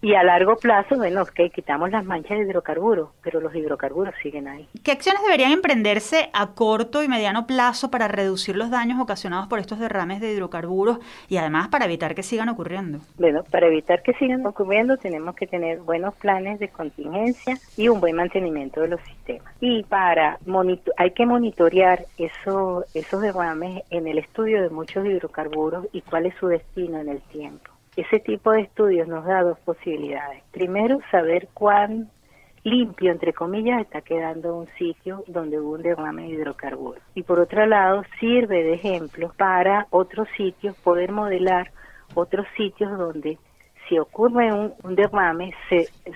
[0.00, 4.46] Y a largo plazo, bueno, que quitamos las manchas de hidrocarburos, pero los hidrocarburos siguen
[4.46, 4.68] ahí.
[4.84, 9.58] ¿Qué acciones deberían emprenderse a corto y mediano plazo para reducir los daños ocasionados por
[9.58, 13.00] estos derrames de hidrocarburos y además para evitar que sigan ocurriendo?
[13.16, 18.00] Bueno, para evitar que sigan ocurriendo tenemos que tener buenos planes de contingencia y un
[18.00, 19.52] buen mantenimiento de los sistemas.
[19.60, 20.38] Y para
[20.96, 26.34] hay que monitorear eso, esos derrames en el estudio de muchos hidrocarburos y cuál es
[26.36, 30.44] su destino en el tiempo Ese tipo de estudios nos da dos posibilidades.
[30.52, 32.08] Primero, saber cuán
[32.62, 37.02] limpio, entre comillas, está quedando un sitio donde hubo un derrame de hidrocarburos.
[37.16, 41.72] Y por otro lado, sirve de ejemplo para otros sitios poder modelar
[42.14, 43.36] otros sitios donde
[43.88, 45.54] si ocurre un, derrame,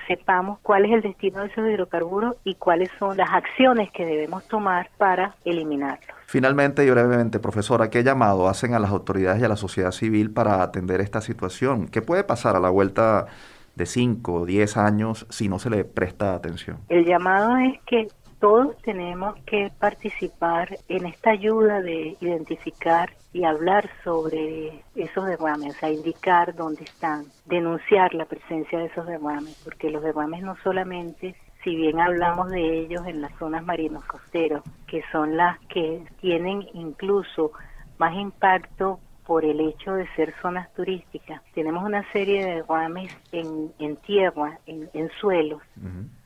[0.07, 4.47] sepamos cuál es el destino de esos hidrocarburos y cuáles son las acciones que debemos
[4.49, 6.17] tomar para eliminarlos.
[6.27, 10.31] Finalmente y brevemente, profesora, ¿qué llamado hacen a las autoridades y a la sociedad civil
[10.31, 11.89] para atender esta situación?
[11.89, 13.27] ¿Qué puede pasar a la vuelta
[13.75, 16.79] de 5 o 10 años si no se le presta atención?
[16.89, 18.09] El llamado es que
[18.42, 25.88] todos tenemos que participar en esta ayuda de identificar y hablar sobre esos derrames, a
[25.88, 31.76] indicar dónde están, denunciar la presencia de esos derrames, porque los derrames no solamente, si
[31.76, 37.52] bien hablamos de ellos en las zonas marinos costeros, que son las que tienen incluso
[37.98, 41.43] más impacto por el hecho de ser zonas turísticas.
[41.55, 45.63] Tenemos una serie de derrames en, en tierra, en, en suelos,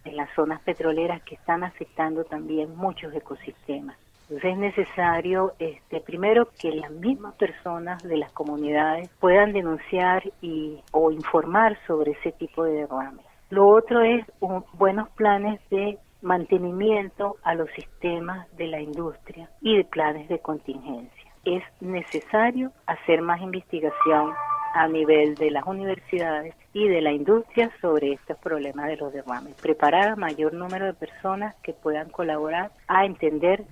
[0.04, 3.96] en las zonas petroleras que están afectando también muchos ecosistemas.
[4.28, 10.80] Entonces es necesario, este, primero, que las mismas personas de las comunidades puedan denunciar y
[10.90, 13.24] o informar sobre ese tipo de derrames.
[13.50, 14.24] Lo otro es
[14.72, 21.25] buenos planes de mantenimiento a los sistemas de la industria y de planes de contingencia.
[21.46, 24.34] Es necesario hacer más investigación
[24.74, 29.54] a nivel de las universidades y de la industria sobre estos problemas de los derrames.
[29.54, 33.64] Preparar a mayor número de personas que puedan colaborar a entender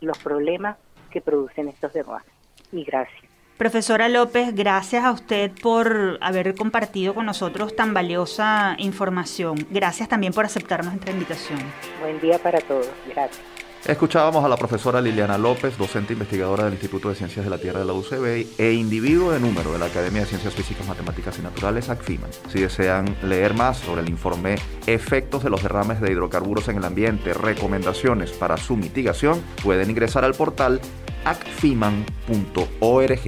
[0.00, 0.76] los problemas
[1.10, 2.26] que producen estos derrames.
[2.72, 3.24] Y gracias.
[3.56, 9.56] Profesora López, gracias a usted por haber compartido con nosotros tan valiosa información.
[9.70, 11.60] Gracias también por aceptar nuestra invitación.
[12.00, 12.90] Buen día para todos.
[13.08, 13.55] Gracias.
[13.86, 17.78] Escuchábamos a la profesora Liliana López, docente investigadora del Instituto de Ciencias de la Tierra
[17.78, 21.42] de la UCB e individuo de número de la Academia de Ciencias Físicas, Matemáticas y
[21.42, 22.30] Naturales, ACFIMAN.
[22.48, 24.56] Si desean leer más sobre el informe
[24.88, 30.24] Efectos de los derrames de hidrocarburos en el ambiente, recomendaciones para su mitigación, pueden ingresar
[30.24, 30.80] al portal
[31.24, 33.20] acfiman.org.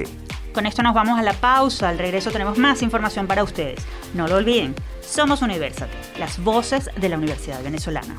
[0.53, 1.89] Con esto nos vamos a la pausa.
[1.89, 3.87] Al regreso tenemos más información para ustedes.
[4.13, 8.19] No lo olviden, somos Universate, las voces de la Universidad Venezolana.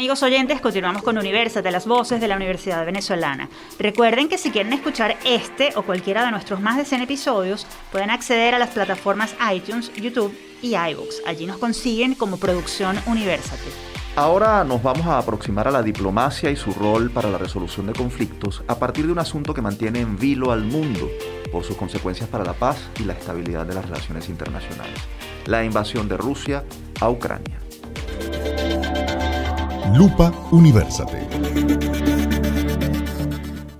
[0.00, 3.50] Amigos oyentes, continuamos con de las voces de la Universidad Venezolana.
[3.78, 8.08] Recuerden que si quieren escuchar este o cualquiera de nuestros más de 100 episodios, pueden
[8.08, 11.20] acceder a las plataformas iTunes, YouTube y iBooks.
[11.26, 13.70] Allí nos consiguen como Producción Universate.
[14.16, 17.92] Ahora nos vamos a aproximar a la diplomacia y su rol para la resolución de
[17.92, 21.10] conflictos a partir de un asunto que mantiene en vilo al mundo
[21.52, 24.98] por sus consecuencias para la paz y la estabilidad de las relaciones internacionales.
[25.44, 26.64] La invasión de Rusia
[27.02, 27.69] a Ucrania.
[29.94, 31.26] Lupa Universate.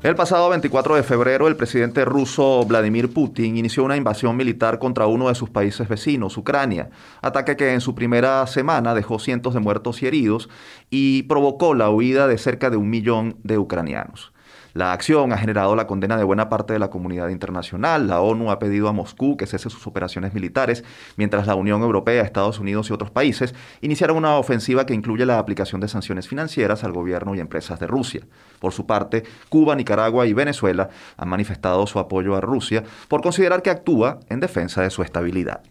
[0.02, 5.06] El pasado 24 de febrero, el presidente ruso Vladimir Putin inició una invasión militar contra
[5.06, 9.60] uno de sus países vecinos, Ucrania, ataque que en su primera semana dejó cientos de
[9.60, 10.48] muertos y heridos
[10.88, 14.32] y provocó la huida de cerca de un millón de ucranianos.
[14.72, 18.06] La acción ha generado la condena de buena parte de la comunidad internacional.
[18.06, 20.84] La ONU ha pedido a Moscú que cese sus operaciones militares,
[21.16, 25.38] mientras la Unión Europea, Estados Unidos y otros países iniciaron una ofensiva que incluye la
[25.38, 28.20] aplicación de sanciones financieras al gobierno y empresas de Rusia.
[28.60, 33.62] Por su parte, Cuba, Nicaragua y Venezuela han manifestado su apoyo a Rusia por considerar
[33.62, 35.62] que actúa en defensa de su estabilidad.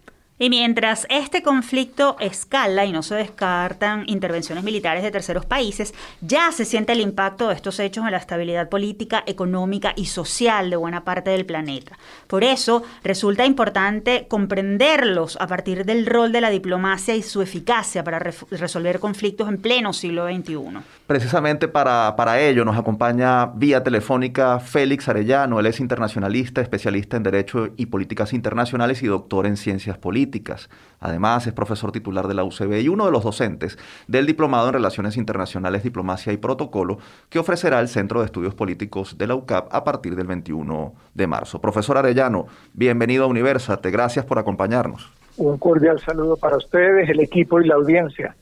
[0.42, 6.54] Y mientras este conflicto escala y no se descartan intervenciones militares de terceros países, ya
[6.54, 10.78] se siente el impacto de estos hechos en la estabilidad política, económica y social de
[10.78, 11.98] buena parte del planeta.
[12.28, 18.06] Por eso resulta importante comprenderlos a partir del rol de la diplomacia y su eficacia
[18.06, 20.80] para resolver conflictos en pleno siglo XXI.
[21.06, 25.60] Precisamente para, para ello nos acompaña vía telefónica Félix Arellano.
[25.60, 30.29] Él es internacionalista, especialista en Derecho y Políticas Internacionales y doctor en Ciencias Políticas.
[31.00, 34.74] Además, es profesor titular de la UCB y uno de los docentes del Diplomado en
[34.74, 39.74] Relaciones Internacionales, Diplomacia y Protocolo que ofrecerá el Centro de Estudios Políticos de la UCAP
[39.74, 41.62] a partir del 21 de marzo.
[41.62, 43.92] Profesor Arellano, bienvenido a Universate.
[43.92, 45.10] Gracias por acompañarnos.
[45.38, 48.36] Un cordial saludo para ustedes, el equipo y la audiencia.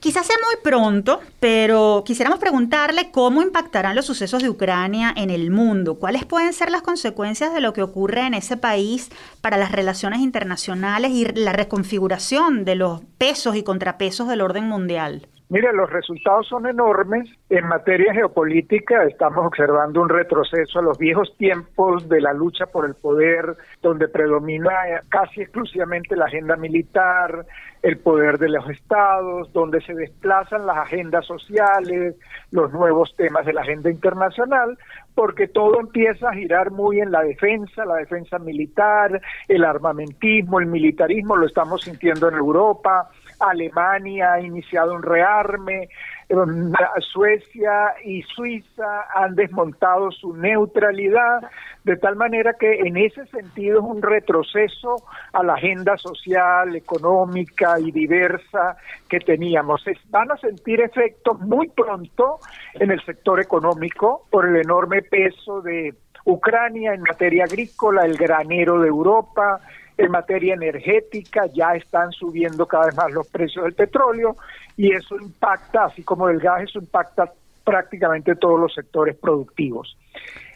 [0.00, 5.50] Quizás sea muy pronto, pero quisiéramos preguntarle cómo impactarán los sucesos de Ucrania en el
[5.50, 5.98] mundo.
[5.98, 9.10] ¿Cuáles pueden ser las consecuencias de lo que ocurre en ese país
[9.42, 15.28] para las relaciones internacionales y la reconfiguración de los pesos y contrapesos del orden mundial?
[15.50, 17.28] Mire, los resultados son enormes.
[17.48, 22.86] En materia geopolítica estamos observando un retroceso a los viejos tiempos de la lucha por
[22.86, 24.70] el poder, donde predomina
[25.08, 27.44] casi exclusivamente la agenda militar,
[27.82, 32.14] el poder de los estados, donde se desplazan las agendas sociales,
[32.52, 34.78] los nuevos temas de la agenda internacional,
[35.16, 40.66] porque todo empieza a girar muy en la defensa, la defensa militar, el armamentismo, el
[40.66, 43.10] militarismo, lo estamos sintiendo en Europa,
[43.40, 45.88] Alemania ha iniciado un rearme,
[46.28, 51.42] em, Suecia y Suiza han desmontado su neutralidad,
[51.84, 54.96] de tal manera que en ese sentido es un retroceso
[55.32, 58.76] a la agenda social, económica y diversa
[59.08, 59.84] que teníamos.
[60.10, 62.38] Van a sentir efectos muy pronto
[62.74, 68.80] en el sector económico por el enorme peso de Ucrania en materia agrícola, el granero
[68.80, 69.60] de Europa,
[70.00, 74.36] en materia energética ya están subiendo cada vez más los precios del petróleo
[74.76, 77.30] y eso impacta, así como del gas, eso impacta
[77.62, 79.96] prácticamente todos los sectores productivos.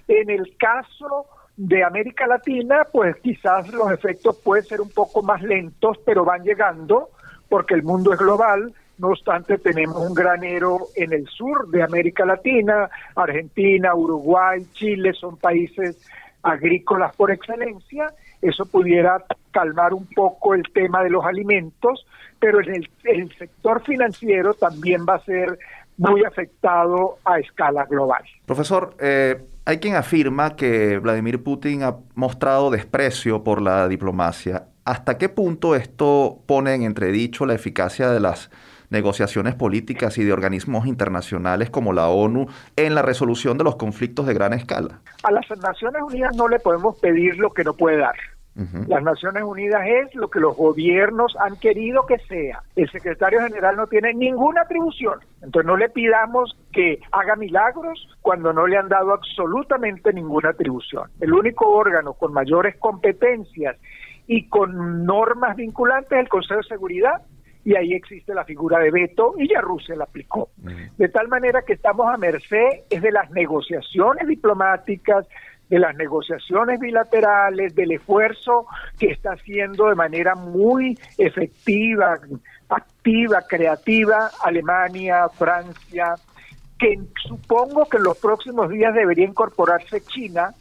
[0.08, 1.26] En el caso
[1.56, 6.42] de América Latina, pues quizás los efectos pueden ser un poco más lentos, pero van
[6.42, 7.10] llegando
[7.48, 8.72] porque el mundo es global.
[8.96, 15.36] No obstante, tenemos un granero en el sur de América Latina, Argentina, Uruguay, Chile, son
[15.36, 15.98] países
[16.42, 22.06] agrícolas por excelencia eso pudiera calmar un poco el tema de los alimentos,
[22.38, 25.58] pero en el, sector financiero también va a ser
[25.96, 28.22] muy afectado a escala global.
[28.46, 34.66] Profesor, eh, hay quien afirma que Vladimir Putin ha mostrado desprecio por la diplomacia.
[34.84, 38.50] ¿Hasta qué punto esto pone en entredicho la eficacia de las
[38.90, 44.26] negociaciones políticas y de organismos internacionales como la ONU en la resolución de los conflictos
[44.26, 45.00] de gran escala?
[45.22, 48.14] A las Naciones Unidas no le podemos pedir lo que no puede dar.
[48.54, 52.62] Las Naciones Unidas es lo que los gobiernos han querido que sea.
[52.76, 55.18] El secretario general no tiene ninguna atribución.
[55.42, 61.10] Entonces no le pidamos que haga milagros cuando no le han dado absolutamente ninguna atribución.
[61.20, 63.76] El único órgano con mayores competencias
[64.28, 67.22] y con normas vinculantes es el Consejo de Seguridad
[67.64, 70.50] y ahí existe la figura de veto y ya Rusia la aplicó.
[70.98, 75.26] De tal manera que estamos a merced es de las negociaciones diplomáticas,
[75.68, 78.66] de las negociaciones bilaterales, del esfuerzo
[78.98, 82.18] que está haciendo de manera muy efectiva,
[82.68, 86.14] activa, creativa Alemania, Francia,
[86.78, 90.54] que supongo que en los próximos días debería incorporarse China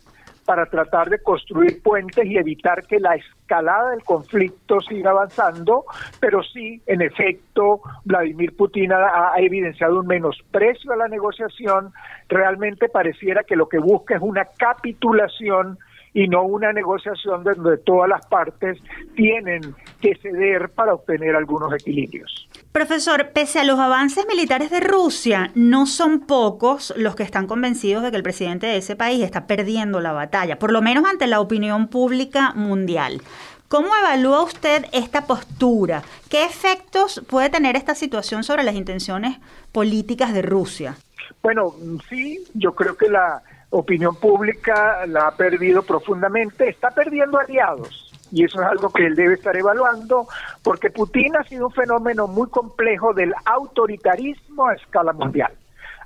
[0.45, 5.86] para tratar de construir puentes y evitar que la escalada del conflicto siga avanzando,
[6.19, 11.93] pero sí, en efecto, Vladimir Putin ha, evidenciado un menosprecio a la negociación,
[12.29, 15.77] realmente pareciera que lo que busca es una capitulación
[16.13, 18.80] y no una negociación donde todas las partes
[19.15, 22.47] tienen que ceder para obtener algunos equilibrios.
[22.71, 28.04] Profesor, pese a los avances militares de Rusia, no son pocos los que están convencidos
[28.04, 31.28] de que el presidente de ese país está perdiendo la batalla, por lo menos ante
[31.28, 33.21] la opinión pública mundial.
[33.67, 36.04] ¿Cómo evalúa usted esta postura?
[36.30, 39.39] ¿Qué efectos puede tener esta situación sobre las intenciones
[39.71, 40.95] políticas de Rusia?
[41.41, 41.73] Bueno,
[42.08, 43.41] sí, yo creo que la
[43.74, 49.16] opinión pública la ha perdido profundamente, está perdiendo aliados y eso es algo que él
[49.16, 50.28] debe estar evaluando,
[50.64, 55.54] porque Putin ha sido un fenómeno muy complejo del autoritarismo a escala mundial.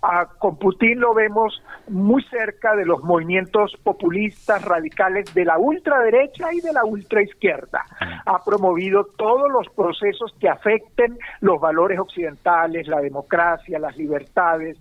[0.02, 6.54] Ah, con Putin lo vemos muy cerca de los movimientos populistas radicales de la ultraderecha
[6.54, 7.84] y de la ultraizquierda.
[8.26, 14.78] Ha promovido todos los procesos que afecten los valores occidentales, la democracia, las libertades,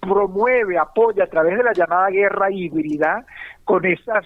[0.00, 3.24] promueve, apoya a través de la llamada guerra híbrida
[3.66, 4.24] con esas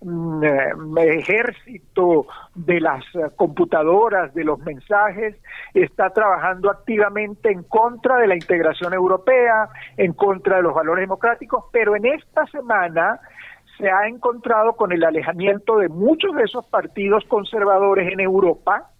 [0.00, 3.04] mm, eh, ejército de las
[3.36, 5.36] computadoras, de los mensajes,
[5.74, 11.66] está trabajando activamente en contra de la integración europea, en contra de los valores democráticos,
[11.70, 13.20] pero en esta semana
[13.76, 18.90] se ha encontrado con el alejamiento de muchos de esos partidos conservadores en Europa,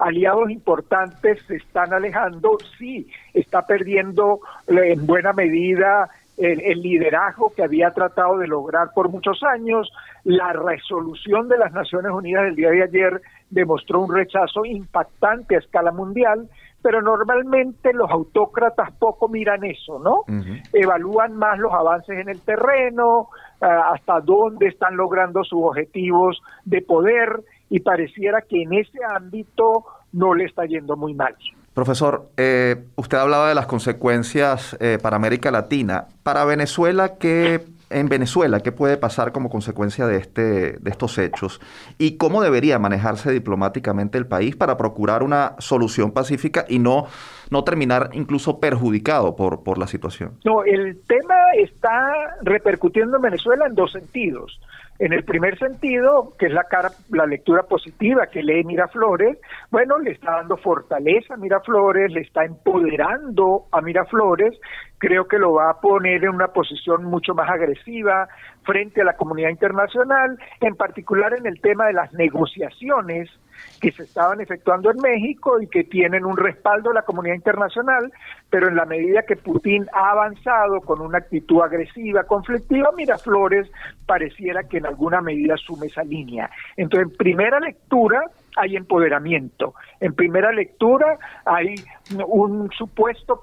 [0.00, 7.62] aliados importantes se están alejando, sí, está perdiendo eh, en buena medida el, liderazgo que
[7.62, 9.90] había tratado de lograr por muchos años.
[10.24, 13.20] La resolución de las Naciones Unidas del día de ayer
[13.50, 16.48] demostró un rechazo impactante a escala mundial,
[16.80, 20.22] pero normalmente los autócratas poco miran eso, ¿no?
[20.72, 23.28] Evalúan más los avances en el terreno,
[23.60, 29.84] ah, hasta dónde están logrando sus objetivos de poder y pareciera que en ese ámbito
[30.12, 31.34] no le está yendo muy mal.
[31.78, 36.08] Profesor, eh, usted hablaba de las consecuencias eh, para América Latina.
[36.24, 41.60] Para Venezuela, ¿qué, en Venezuela, ¿qué puede pasar como consecuencia de, este, de estos hechos?
[41.96, 47.06] ¿Y cómo debería manejarse diplomáticamente el país para procurar una solución pacífica y no
[47.50, 50.32] no terminar incluso perjudicado por, por la situación?
[50.44, 52.12] No, el tema está
[52.42, 54.60] repercutiendo en Venezuela en dos sentidos.
[54.98, 59.38] En el primer sentido, que es la cara, la lectura positiva que lee Miraflores,
[59.70, 64.58] bueno, le está dando fortaleza a Miraflores, le está empoderando a Miraflores,
[64.98, 68.28] creo que lo va a poner en una posición mucho más agresiva
[68.64, 73.30] frente a la comunidad internacional, en particular en el tema de las negociaciones
[73.80, 78.12] que se estaban efectuando en México y que tienen un respaldo de la comunidad internacional,
[78.50, 83.70] pero en la medida que Putin ha avanzado con una actitud agresiva, conflictiva, Miraflores
[84.06, 86.50] pareciera que en alguna medida asume esa línea.
[86.76, 88.22] Entonces, en primera lectura
[88.56, 91.74] hay empoderamiento, en primera lectura hay
[92.26, 93.40] un supuesto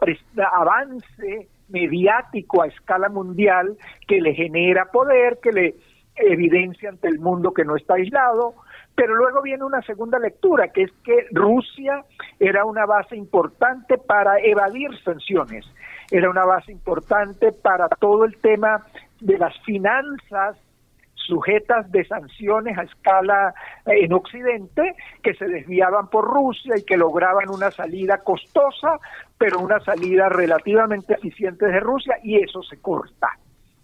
[0.53, 5.75] avance mediático a escala mundial que le genera poder, que le
[6.15, 8.55] evidencia ante el mundo que no está aislado,
[8.95, 12.03] pero luego viene una segunda lectura, que es que Rusia
[12.39, 15.65] era una base importante para evadir sanciones,
[16.11, 18.85] era una base importante para todo el tema
[19.19, 20.57] de las finanzas
[21.15, 23.53] sujetas de sanciones a escala
[23.85, 28.99] eh, en Occidente que se desviaban por Rusia y que lograban una salida costosa,
[29.37, 33.29] pero una salida relativamente eficiente de Rusia y eso se corta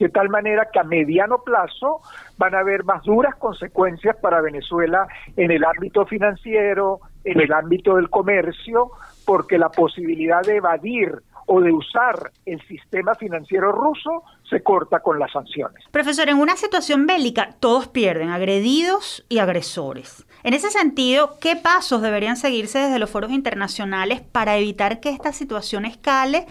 [0.02, 2.02] de tal manera que a mediano plazo
[2.38, 7.96] van a haber más duras consecuencias para Venezuela en el ámbito financiero, en el ámbito
[7.98, 8.92] del comercio,
[9.26, 15.20] porque la posibilidad de evadir o de usar el sistema financiero ruso se corta con
[15.20, 15.84] las sanciones.
[15.92, 20.26] Profesor, en una situación bélica todos pierden, agredidos y agresores.
[20.44, 25.32] En ese sentido, ¿qué pasos deberían seguirse desde los foros internacionales para evitar que esta
[25.32, 26.48] situación escale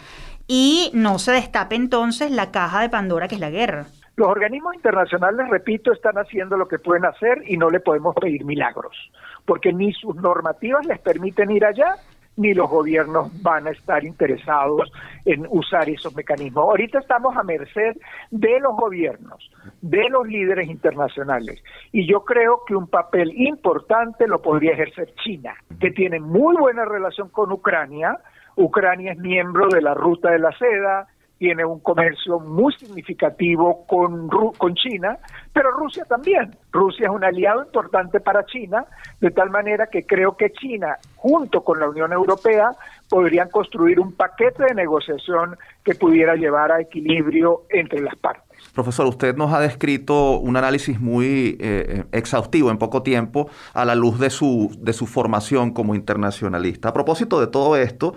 [0.53, 3.87] y no se destape entonces la caja de Pandora que es la guerra.
[4.17, 8.45] Los organismos internacionales, repito, están haciendo lo que pueden hacer y no le podemos pedir
[8.45, 9.13] milagros,
[9.47, 11.95] porque ni sus normativas les permiten ir allá,
[12.37, 14.91] ni los gobiernos van a estar interesados
[15.25, 16.65] en usar esos mecanismos.
[16.65, 17.97] Ahorita estamos a merced
[18.33, 24.43] de los gobiernos, de los líderes internacionales, y yo creo que un papel importante lo
[24.43, 28.19] podría ejercer China, que tiene muy buena relación con Ucrania,
[28.61, 31.09] Ucrania es miembro de la Ruta de la Seda,
[31.39, 35.17] tiene un comercio muy significativo con, con China,
[35.55, 36.55] pero Rusia también.
[36.71, 38.85] Rusia es un aliado importante para China,
[39.21, 42.73] de tal manera que creo que China, junto con la Unión Europea,
[43.09, 48.50] podrían construir un paquete de negociación que pudiera llevar a equilibrio entre las partes.
[48.75, 53.95] Profesor, usted nos ha descrito un análisis muy eh, exhaustivo en poco tiempo a la
[53.95, 56.91] luz de su, de su formación como internacionalista.
[56.91, 58.15] A propósito de todo esto,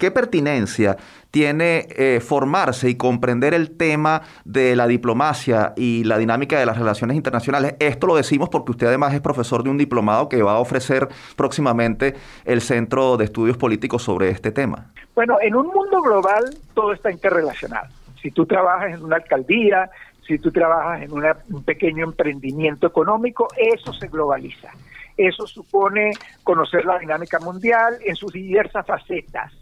[0.00, 0.96] ¿Qué pertinencia
[1.30, 6.78] tiene eh, formarse y comprender el tema de la diplomacia y la dinámica de las
[6.78, 7.74] relaciones internacionales?
[7.80, 11.06] Esto lo decimos porque usted además es profesor de un diplomado que va a ofrecer
[11.36, 12.14] próximamente
[12.46, 14.86] el Centro de Estudios Políticos sobre este tema.
[15.14, 17.88] Bueno, en un mundo global todo está interrelacionado.
[18.20, 19.90] Si tú trabajas en una alcaldía,
[20.26, 24.70] si tú trabajas en un pequeño emprendimiento económico, eso se globaliza.
[25.16, 26.12] Eso supone
[26.44, 29.52] conocer la dinámica mundial en sus diversas facetas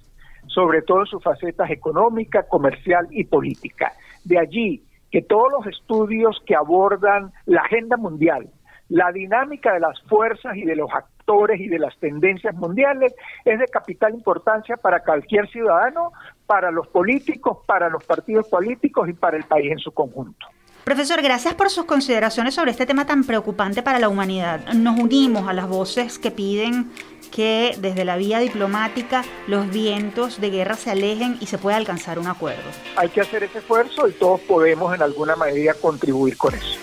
[0.48, 3.92] sobre todo en sus facetas económica, comercial y política.
[4.24, 8.48] De allí que todos los estudios que abordan la agenda mundial,
[8.88, 13.58] la dinámica de las fuerzas y de los actores y de las tendencias mundiales es
[13.58, 16.12] de capital importancia para cualquier ciudadano,
[16.48, 20.46] para los políticos, para los partidos políticos y para el país en su conjunto.
[20.82, 24.66] Profesor, gracias por sus consideraciones sobre este tema tan preocupante para la humanidad.
[24.72, 26.90] Nos unimos a las voces que piden
[27.30, 32.18] que desde la vía diplomática los vientos de guerra se alejen y se pueda alcanzar
[32.18, 32.62] un acuerdo.
[32.96, 36.78] Hay que hacer ese esfuerzo y todos podemos en alguna medida contribuir con eso.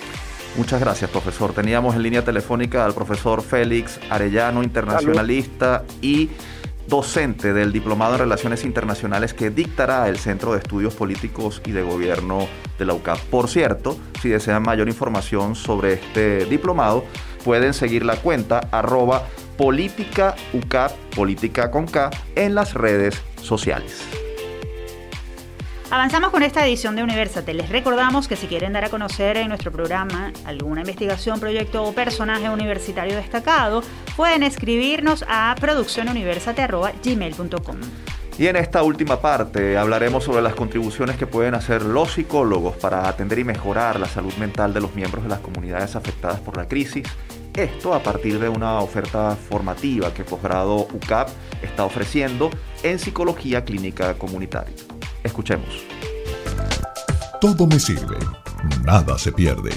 [0.55, 1.53] Muchas gracias, profesor.
[1.53, 6.29] Teníamos en línea telefónica al profesor Félix Arellano, internacionalista y
[6.87, 11.83] docente del Diplomado en Relaciones Internacionales que dictará el Centro de Estudios Políticos y de
[11.83, 13.19] Gobierno de la UCAP.
[13.29, 17.05] Por cierto, si desean mayor información sobre este diplomado,
[17.43, 19.23] pueden seguir la cuenta arroba
[19.57, 24.24] política UCAP, política con K, en las redes sociales.
[25.91, 27.53] Avanzamos con esta edición de Universate.
[27.53, 31.93] Les recordamos que si quieren dar a conocer en nuestro programa alguna investigación, proyecto o
[31.93, 33.83] personaje universitario destacado,
[34.15, 37.75] pueden escribirnos a produccionuniversate.gmail.com.
[38.37, 43.07] Y en esta última parte hablaremos sobre las contribuciones que pueden hacer los psicólogos para
[43.07, 46.67] atender y mejorar la salud mental de los miembros de las comunidades afectadas por la
[46.67, 47.07] crisis
[47.55, 51.29] esto a partir de una oferta formativa que Posgrado UCAP
[51.61, 52.49] está ofreciendo
[52.83, 54.75] en psicología clínica comunitaria.
[55.25, 55.67] Escuchemos.
[57.41, 58.17] Todo me sirve,
[58.83, 59.71] nada se pierde.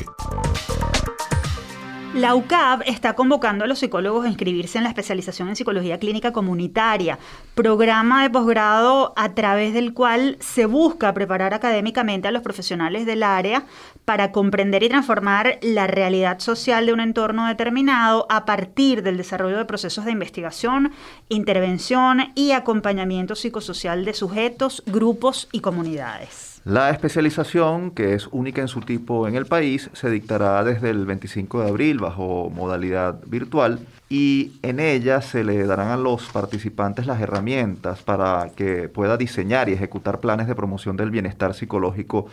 [2.15, 6.33] La UCAB está convocando a los psicólogos a inscribirse en la especialización en psicología clínica
[6.33, 7.19] comunitaria,
[7.55, 13.23] programa de posgrado a través del cual se busca preparar académicamente a los profesionales del
[13.23, 13.65] área
[14.07, 19.59] para comprender y transformar la realidad social de un entorno determinado a partir del desarrollo
[19.59, 20.93] de procesos de investigación,
[21.29, 26.48] intervención y acompañamiento psicosocial de sujetos, grupos y comunidades.
[26.69, 31.07] La especialización, que es única en su tipo en el país, se dictará desde el
[31.07, 33.79] 25 de abril bajo modalidad virtual
[34.11, 39.71] y en ella se le darán a los participantes las herramientas para que pueda diseñar
[39.71, 42.27] y ejecutar planes de promoción del bienestar psicológico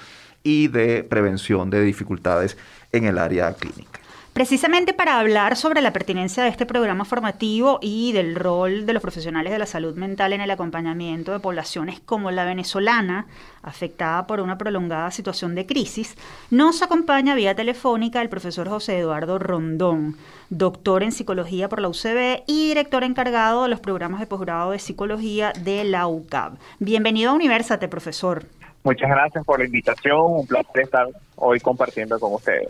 [0.44, 2.58] y de prevención de dificultades
[2.92, 4.05] en el área clínica.
[4.36, 9.02] Precisamente para hablar sobre la pertinencia de este programa formativo y del rol de los
[9.02, 13.28] profesionales de la salud mental en el acompañamiento de poblaciones como la venezolana,
[13.64, 16.18] afectada por una prolongada situación de crisis,
[16.52, 20.18] nos acompaña vía telefónica el profesor José Eduardo Rondón,
[20.50, 24.80] doctor en psicología por la UCB y director encargado de los programas de posgrado de
[24.80, 26.58] psicología de la UCAB.
[26.80, 28.44] Bienvenido a Universate, profesor.
[28.84, 31.08] Muchas gracias por la invitación, un placer estar
[31.38, 32.68] hoy compartiendo con ustedes.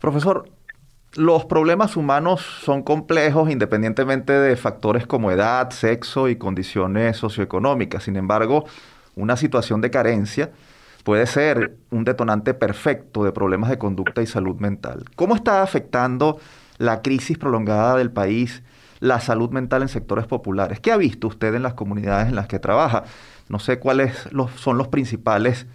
[0.00, 0.48] Profesor,
[1.14, 8.04] los problemas humanos son complejos independientemente de factores como edad, sexo y condiciones socioeconómicas.
[8.04, 8.66] Sin embargo,
[9.16, 10.50] una situación de carencia
[11.04, 15.04] puede ser un detonante perfecto de problemas de conducta y salud mental.
[15.16, 16.38] ¿Cómo está afectando
[16.76, 18.62] la crisis prolongada del país
[19.00, 20.80] la salud mental en sectores populares?
[20.80, 23.04] ¿Qué ha visto usted en las comunidades en las que trabaja?
[23.48, 25.66] No sé cuáles son los principales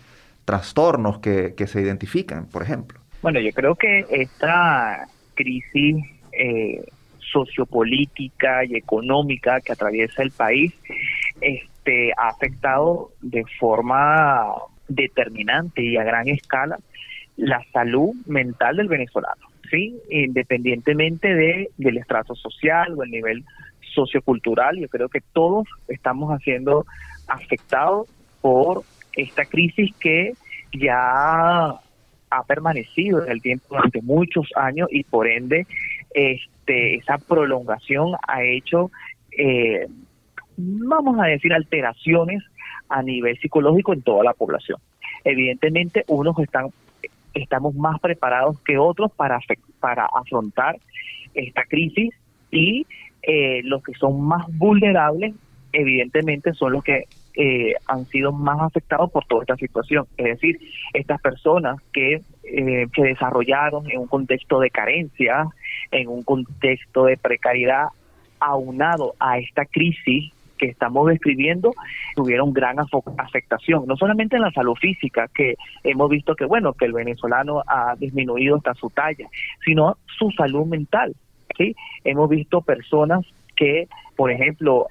[0.46, 3.00] trastornos que, que se identifican, por ejemplo.
[3.22, 6.84] Bueno, yo creo que esta crisis eh,
[7.20, 10.74] sociopolítica y económica que atraviesa el país
[11.42, 14.54] este, ha afectado de forma
[14.88, 16.78] determinante y a gran escala
[17.36, 19.96] la salud mental del venezolano, ¿sí?
[20.10, 23.44] Independientemente de, del estrato social o el nivel
[23.94, 26.86] sociocultural, yo creo que todos estamos haciendo
[27.28, 28.08] afectados
[28.42, 30.34] por esta crisis que
[30.74, 31.76] ya
[32.34, 35.68] ha permanecido en el tiempo durante muchos años y por ende
[36.14, 38.92] este, esa prolongación ha hecho,
[39.38, 39.88] eh,
[40.58, 42.44] vamos a decir, alteraciones
[42.90, 44.80] a nivel psicológico en toda la población.
[45.24, 46.70] Evidentemente, unos están
[47.34, 49.40] estamos más preparados que otros para,
[49.80, 50.78] para afrontar
[51.34, 52.14] esta crisis
[52.52, 52.86] y
[53.24, 55.34] eh, los que son más vulnerables,
[55.72, 57.06] evidentemente, son los que
[57.36, 60.06] eh, han sido más afectados por toda esta situación.
[60.18, 60.60] Es decir,
[60.94, 65.48] estas personas que eh, se desarrollaron en un contexto de carencia,
[65.92, 67.88] en un contexto de precariedad,
[68.40, 71.74] aunado a esta crisis que estamos describiendo,
[72.16, 72.78] tuvieron gran
[73.18, 77.64] afectación, no solamente en la salud física, que hemos visto que, bueno, que el venezolano
[77.68, 79.28] ha disminuido hasta su talla,
[79.66, 81.16] sino su salud mental.
[81.58, 81.76] ¿sí?
[82.04, 83.26] Hemos visto personas
[83.56, 84.88] que, por ejemplo,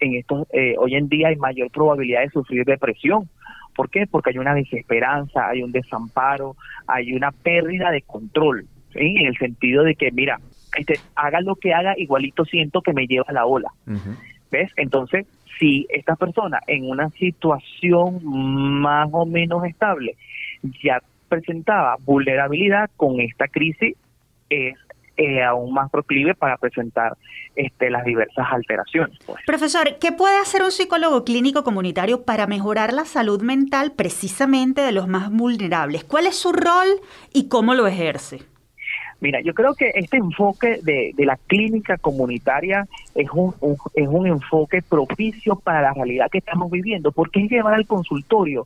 [0.00, 3.28] en estos, eh, hoy en día hay mayor probabilidad de sufrir depresión.
[3.74, 4.06] ¿Por qué?
[4.06, 9.82] Porque hay una desesperanza, hay un desamparo, hay una pérdida de control, en el sentido
[9.84, 10.40] de que, mira,
[10.76, 13.68] este, haga lo que haga, igualito siento que me lleva a la ola.
[14.50, 14.72] ¿Ves?
[14.76, 15.26] Entonces,
[15.58, 20.16] si esta persona en una situación más o menos estable
[20.82, 23.96] ya presentaba vulnerabilidad con esta crisis,
[24.48, 24.76] es
[25.16, 27.16] eh, aún más proclive para presentar
[27.54, 29.18] este, las diversas alteraciones.
[29.24, 29.38] Pues.
[29.46, 34.92] Profesor, ¿qué puede hacer un psicólogo clínico comunitario para mejorar la salud mental precisamente de
[34.92, 36.04] los más vulnerables?
[36.04, 36.88] ¿Cuál es su rol
[37.32, 38.40] y cómo lo ejerce?
[39.20, 43.54] Mira, yo creo que este enfoque de, la clínica comunitaria es un,
[43.94, 48.64] es un enfoque propicio para la realidad que estamos viviendo, porque es llevar al consultorio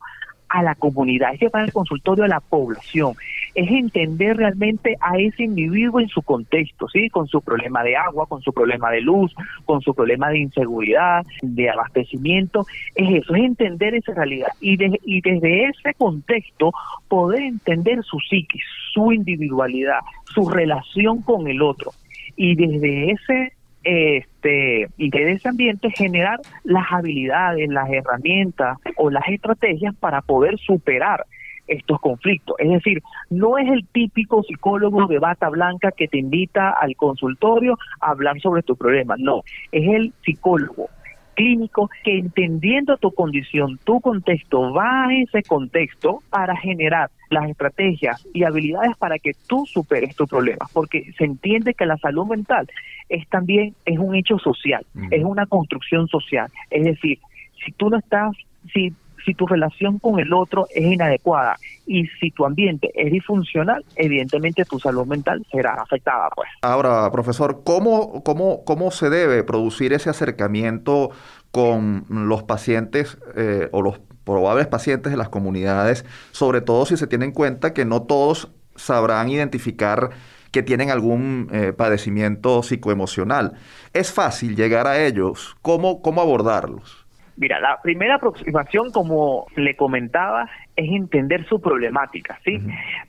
[0.51, 3.13] a la comunidad, es llevar el consultorio a la población,
[3.55, 7.09] es entender realmente a ese individuo en su contexto, ¿sí?
[7.09, 9.33] Con su problema de agua, con su problema de luz,
[9.65, 15.21] con su problema de inseguridad, de abastecimiento, es eso, es entender esa realidad y, y
[15.21, 16.73] desde ese contexto
[17.07, 19.99] poder entender su psiquis, su individualidad,
[20.33, 21.91] su relación con el otro
[22.35, 29.27] y desde ese este, y de ese ambiente generar las habilidades, las herramientas o las
[29.27, 31.25] estrategias para poder superar
[31.67, 32.55] estos conflictos.
[32.59, 37.77] Es decir, no es el típico psicólogo de bata blanca que te invita al consultorio
[38.01, 40.89] a hablar sobre tu problema, no, es el psicólogo
[41.35, 48.25] clínico que entendiendo tu condición, tu contexto, va a ese contexto para generar las estrategias
[48.33, 52.67] y habilidades para que tú superes tu problema, porque se entiende que la salud mental
[53.09, 57.19] es también es un hecho social, es una construcción social, es decir,
[57.63, 58.35] si tú no estás
[58.73, 58.93] si
[59.25, 64.65] si tu relación con el otro es inadecuada y si tu ambiente es disfuncional, evidentemente
[64.65, 66.29] tu salud mental será afectada.
[66.35, 66.49] Pues.
[66.61, 71.11] Ahora, profesor, ¿cómo, cómo, cómo se debe producir ese acercamiento
[71.51, 77.07] con los pacientes eh, o los probables pacientes de las comunidades, sobre todo si se
[77.07, 80.11] tiene en cuenta que no todos sabrán identificar
[80.51, 83.53] que tienen algún eh, padecimiento psicoemocional.
[83.93, 85.55] ¿Es fácil llegar a ellos?
[85.61, 87.00] ¿Cómo, cómo abordarlos?
[87.37, 92.59] Mira, la primera aproximación, como le comentaba, es entender su problemática, ¿sí?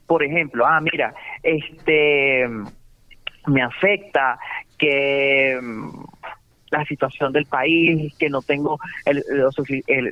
[0.07, 2.49] Por ejemplo, ah, mira, este
[3.47, 4.39] me afecta
[4.79, 6.05] que mm,
[6.71, 9.23] la situación del país, que no tengo el,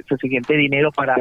[0.07, 1.17] suficiente dinero para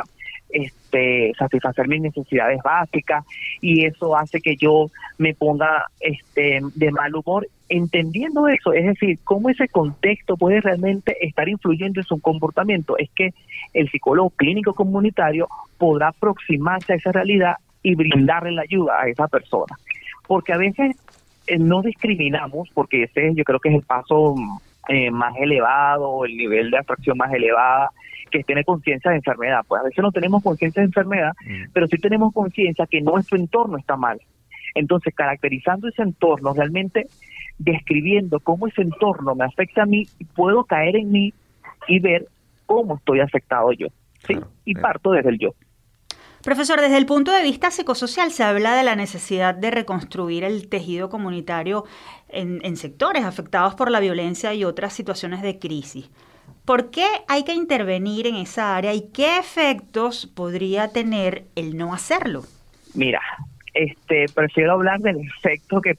[0.49, 3.25] este, satisfacer mis necesidades básicas
[3.61, 9.19] y eso hace que yo me ponga este, de mal humor entendiendo eso, es decir,
[9.23, 13.29] cómo ese contexto puede realmente estar influyendo en su comportamiento, es que
[13.73, 15.47] el psicólogo clínico comunitario
[15.77, 19.75] podrá aproximarse a esa realidad y brindarle la ayuda a esa persona.
[20.27, 20.95] Porque a veces
[21.47, 24.35] eh, no discriminamos, porque ese yo creo que es el paso
[24.87, 27.91] eh, más elevado, el nivel de abstracción más elevada,
[28.29, 29.61] que tiene conciencia de enfermedad.
[29.67, 31.71] Pues a veces no tenemos conciencia de enfermedad, mm.
[31.73, 34.19] pero sí tenemos conciencia que nuestro entorno está mal.
[34.75, 37.07] Entonces, caracterizando ese entorno, realmente
[37.57, 41.33] describiendo cómo ese entorno me afecta a mí, puedo caer en mí
[41.87, 42.27] y ver
[42.65, 43.87] cómo estoy afectado yo.
[44.27, 44.37] ¿sí?
[44.65, 45.53] y parto desde el yo.
[46.43, 50.69] Profesor, desde el punto de vista psicosocial se habla de la necesidad de reconstruir el
[50.69, 51.83] tejido comunitario
[52.29, 56.09] en, sectores afectados por la violencia y otras situaciones de crisis.
[56.65, 61.93] ¿Por qué hay que intervenir en esa área y qué efectos podría tener el no
[61.93, 62.43] hacerlo?
[62.93, 63.21] Mira,
[63.73, 65.95] este, prefiero hablar del efecto que,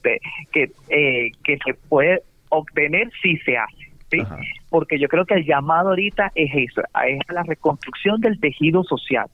[0.51, 3.91] que, eh, que se puede obtener si se hace.
[4.09, 4.19] ¿sí?
[4.69, 9.27] Porque yo creo que el llamado ahorita es eso, es la reconstrucción del tejido social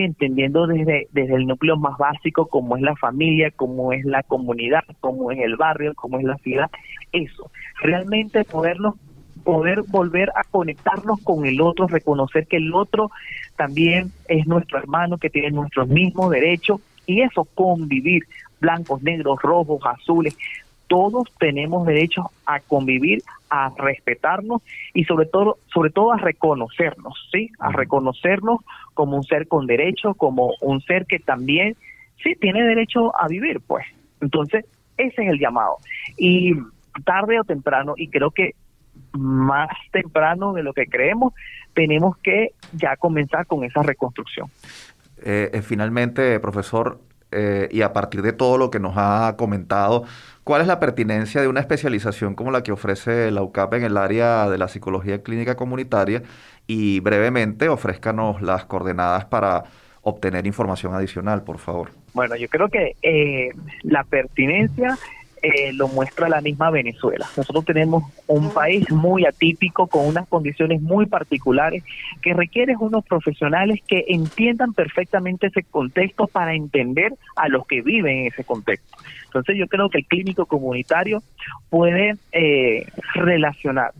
[0.00, 4.82] entendiendo desde, desde el núcleo más básico como es la familia, como es la comunidad,
[5.00, 6.70] como es el barrio, como es la ciudad,
[7.12, 7.50] eso,
[7.82, 8.94] realmente podernos
[9.42, 13.10] poder volver a conectarnos con el otro, reconocer que el otro
[13.56, 18.24] también es nuestro hermano, que tiene nuestros mismos derechos, y eso convivir,
[18.60, 20.36] blancos, negros, rojos, azules,
[20.86, 24.62] todos tenemos derecho a convivir, a respetarnos
[24.92, 27.50] y sobre todo, sobre todo a reconocernos, ¿sí?
[27.58, 28.60] A reconocernos
[28.94, 31.76] como un ser con derecho, como un ser que también,
[32.22, 33.86] sí, tiene derecho a vivir, pues.
[34.20, 34.66] Entonces,
[34.98, 35.76] ese es el llamado.
[36.18, 36.52] Y
[37.04, 38.54] tarde o temprano, y creo que
[39.12, 41.32] más temprano de lo que creemos,
[41.74, 44.50] tenemos que ya comenzar con esa reconstrucción.
[45.24, 46.98] Eh, eh, finalmente, profesor,
[47.32, 50.04] eh, y a partir de todo lo que nos ha comentado,
[50.44, 53.96] ¿cuál es la pertinencia de una especialización como la que ofrece la UCAP en el
[53.96, 56.22] área de la psicología clínica comunitaria?
[56.66, 59.64] Y brevemente, ofrézcanos las coordenadas para
[60.02, 61.90] obtener información adicional, por favor.
[62.12, 63.50] Bueno, yo creo que eh,
[63.82, 64.98] la pertinencia
[65.42, 67.26] eh, lo muestra la misma Venezuela.
[67.36, 71.82] Nosotros tenemos un país muy atípico, con unas condiciones muy particulares,
[72.22, 78.18] que requiere unos profesionales que entiendan perfectamente ese contexto para entender a los que viven
[78.18, 78.96] en ese contexto.
[79.24, 81.22] Entonces yo creo que el clínico comunitario
[81.70, 83.92] puede eh, relacionar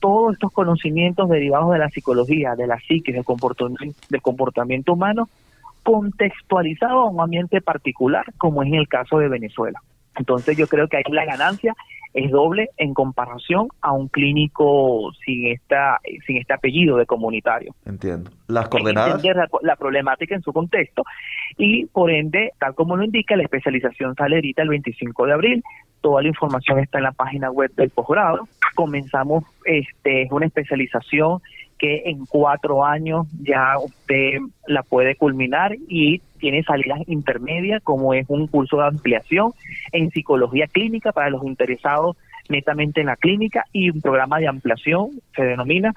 [0.00, 5.28] todos estos conocimientos derivados de la psicología, de la psique, del comportamiento, del comportamiento humano,
[5.84, 9.80] contextualizado a un ambiente particular, como es en el caso de Venezuela.
[10.16, 11.74] Entonces yo creo que ahí la ganancia
[12.14, 17.74] es doble en comparación a un clínico sin esta sin este apellido de comunitario.
[17.86, 18.30] Entiendo.
[18.48, 19.14] Las coordenadas.
[19.14, 21.04] Entender la, problemática en su contexto
[21.56, 25.64] y por ende, tal como lo indica, la especialización sale ahorita el 25 de abril.
[26.00, 28.48] Toda la información está en la página web del posgrado.
[28.74, 31.40] Comenzamos este una especialización
[31.82, 38.24] que en cuatro años ya usted la puede culminar y tiene salidas intermedias como es
[38.28, 39.52] un curso de ampliación
[39.90, 42.16] en psicología clínica para los interesados
[42.48, 45.92] netamente en la clínica y un programa de ampliación se denomina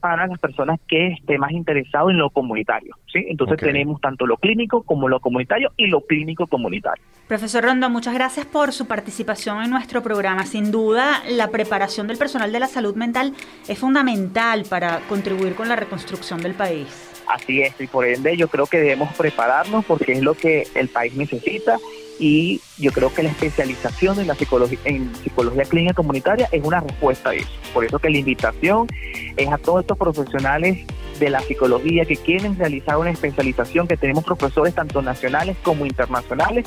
[0.00, 2.96] para las personas que estén más interesados en lo comunitario.
[3.12, 3.24] ¿sí?
[3.28, 7.02] Entonces tenemos tanto lo clínico como lo comunitario y lo clínico comunitario.
[7.26, 10.46] Profesor Rondo, muchas gracias por su participación en nuestro programa.
[10.46, 13.34] Sin duda, la preparación del personal de la salud mental
[13.68, 17.08] es fundamental para contribuir con la reconstrucción del país.
[17.28, 20.88] Así es, y por ende yo creo que debemos prepararnos porque es lo que el
[20.88, 21.76] país necesita
[22.18, 26.80] y yo creo que la especialización en la psicología en psicología clínica comunitaria es una
[26.80, 27.48] respuesta a eso.
[27.72, 28.88] Por eso que la invitación
[29.36, 30.84] es a todos estos profesionales
[31.18, 36.66] de la psicología que quieren realizar una especialización, que tenemos profesores tanto nacionales como internacionales,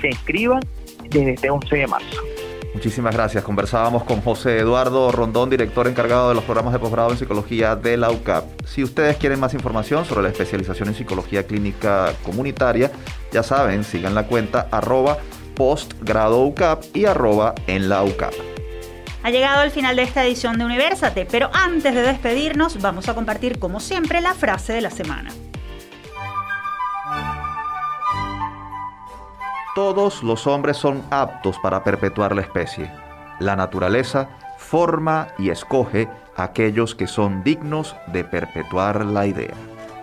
[0.00, 0.60] se inscriban
[1.08, 2.22] desde este 11 de marzo.
[2.74, 3.42] Muchísimas gracias.
[3.42, 7.96] Conversábamos con José Eduardo Rondón, director encargado de los programas de posgrado en psicología de
[7.96, 8.44] la UCAP.
[8.64, 12.92] Si ustedes quieren más información sobre la especialización en psicología clínica comunitaria,
[13.32, 15.18] ya saben, sigan la cuenta arroba
[15.54, 18.34] postgrado UCAP y arroba en la UCAP.
[19.22, 23.14] Ha llegado el final de esta edición de Universate, pero antes de despedirnos vamos a
[23.14, 25.30] compartir como siempre la frase de la semana.
[29.80, 32.92] Todos los hombres son aptos para perpetuar la especie.
[33.38, 34.28] La naturaleza
[34.58, 36.06] forma y escoge
[36.36, 39.54] aquellos que son dignos de perpetuar la idea.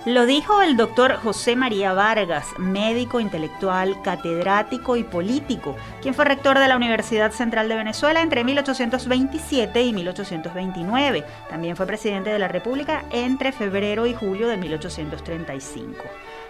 [0.08, 6.58] Lo dijo el doctor José María Vargas, médico, intelectual, catedrático y político, quien fue rector
[6.58, 11.24] de la Universidad Central de Venezuela entre 1827 y 1829.
[11.52, 16.04] También fue presidente de la República entre febrero y julio de 1835.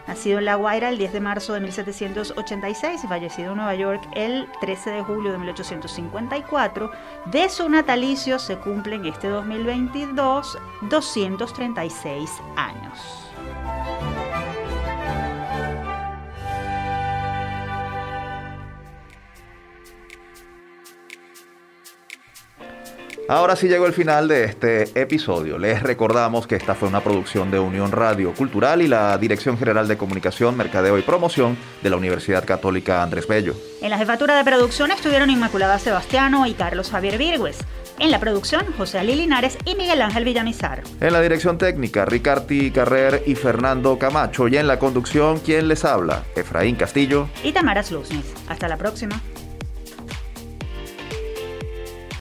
[0.08, 4.08] Nacido en La Guaira el 10 de marzo de 1786 y fallecido en Nueva York
[4.14, 6.92] el 13 de julio de 1854,
[7.26, 10.58] de su natalicio se cumplen este 2022
[10.90, 13.28] 236 años.
[23.30, 25.58] Ahora sí llegó el final de este episodio.
[25.58, 29.86] Les recordamos que esta fue una producción de Unión Radio Cultural y la Dirección General
[29.86, 33.54] de Comunicación, Mercadeo y Promoción de la Universidad Católica Andrés Bello.
[33.82, 37.58] En la jefatura de producción estuvieron Inmaculada Sebastiano y Carlos Javier Virgües.
[38.00, 40.84] En la producción, José Ali Linares y Miguel Ángel Villamizar.
[41.02, 44.48] En la dirección técnica, Ricarti Carrer y Fernando Camacho.
[44.48, 46.24] Y en la conducción, ¿quién les habla?
[46.36, 48.34] Efraín Castillo y Tamara Luznis.
[48.48, 49.22] Hasta la próxima.